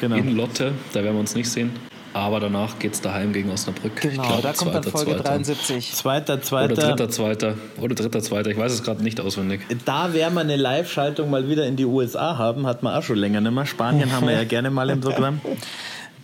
Genau. 0.00 0.16
in 0.16 0.36
Lotte, 0.36 0.72
da 0.92 1.02
werden 1.02 1.14
wir 1.14 1.20
uns 1.20 1.34
nicht 1.34 1.50
sehen. 1.50 1.70
Aber 2.14 2.40
danach 2.40 2.78
geht 2.78 2.94
es 2.94 3.00
daheim 3.00 3.32
gegen 3.32 3.50
Osnabrück. 3.50 4.00
Genau, 4.00 4.22
Ich 4.22 4.28
glaub, 4.28 4.42
da 4.42 4.52
kommt 4.54 4.74
dann 4.74 4.82
zweiter, 4.82 4.90
Folge 4.96 5.10
zweiter. 5.12 5.22
73. 5.24 5.92
Zweiter, 5.92 6.32
Oder 6.34 6.42
zweiter. 6.42 6.74
dritter, 6.74 7.08
zweiter. 7.10 7.54
Oder 7.80 7.94
dritter, 7.94 8.22
zweiter. 8.22 8.50
Ich 8.50 8.56
weiß 8.56 8.72
es 8.72 8.82
gerade 8.82 9.02
nicht 9.02 9.20
auswendig. 9.20 9.60
Da 9.84 10.14
werden 10.14 10.34
wir 10.34 10.40
eine 10.40 10.56
Live-Schaltung 10.56 11.30
mal 11.30 11.48
wieder 11.48 11.66
in 11.66 11.76
die 11.76 11.84
USA 11.84 12.38
haben. 12.38 12.66
Hat 12.66 12.82
man 12.82 12.94
auch 12.96 13.02
schon 13.02 13.18
länger 13.18 13.40
nicht 13.40 13.52
mehr. 13.52 13.66
Spanien 13.66 14.10
haben 14.10 14.26
wir 14.26 14.34
ja 14.34 14.44
gerne 14.44 14.70
mal 14.70 14.88
im 14.90 15.00
Programm. 15.00 15.40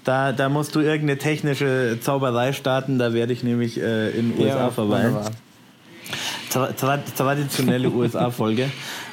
Da, 0.04 0.32
da 0.32 0.48
musst 0.48 0.74
du 0.74 0.80
irgendeine 0.80 1.18
technische 1.18 1.98
Zauberei 2.00 2.52
starten. 2.54 2.98
Da 2.98 3.12
werde 3.12 3.32
ich 3.32 3.42
nämlich 3.44 3.78
äh, 3.78 4.10
in 4.10 4.32
den 4.32 4.40
USA 4.46 4.58
Ja, 4.58 4.70
verweilen. 4.70 5.16
Tra 6.50 6.68
tra 6.72 6.96
traditionelle 7.16 7.88
USA-Folge. 7.90 8.70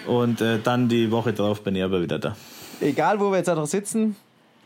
Und 0.07 0.41
äh, 0.41 0.57
dann 0.63 0.89
die 0.89 1.11
Woche 1.11 1.33
drauf 1.33 1.63
bin 1.63 1.75
ich 1.75 1.83
aber 1.83 2.01
wieder 2.01 2.17
da. 2.17 2.35
Egal, 2.79 3.19
wo 3.19 3.29
wir 3.31 3.37
jetzt 3.37 3.49
auch 3.49 3.55
noch 3.55 3.67
sitzen, 3.67 4.15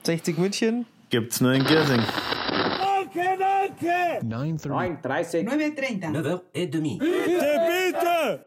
60 0.05 0.38
München. 0.38 0.85
Gibt's 1.09 1.41
nur 1.41 1.53
in 1.53 1.63
Girsing. 1.65 2.01
Danke, 2.50 3.38
danke. 3.39 4.25
9.30. 4.25 5.01
9.30. 5.01 5.47
9.30. 5.47 6.03
9h30. 6.53 7.00
Bitte, 7.00 7.59
bitte. 7.67 8.45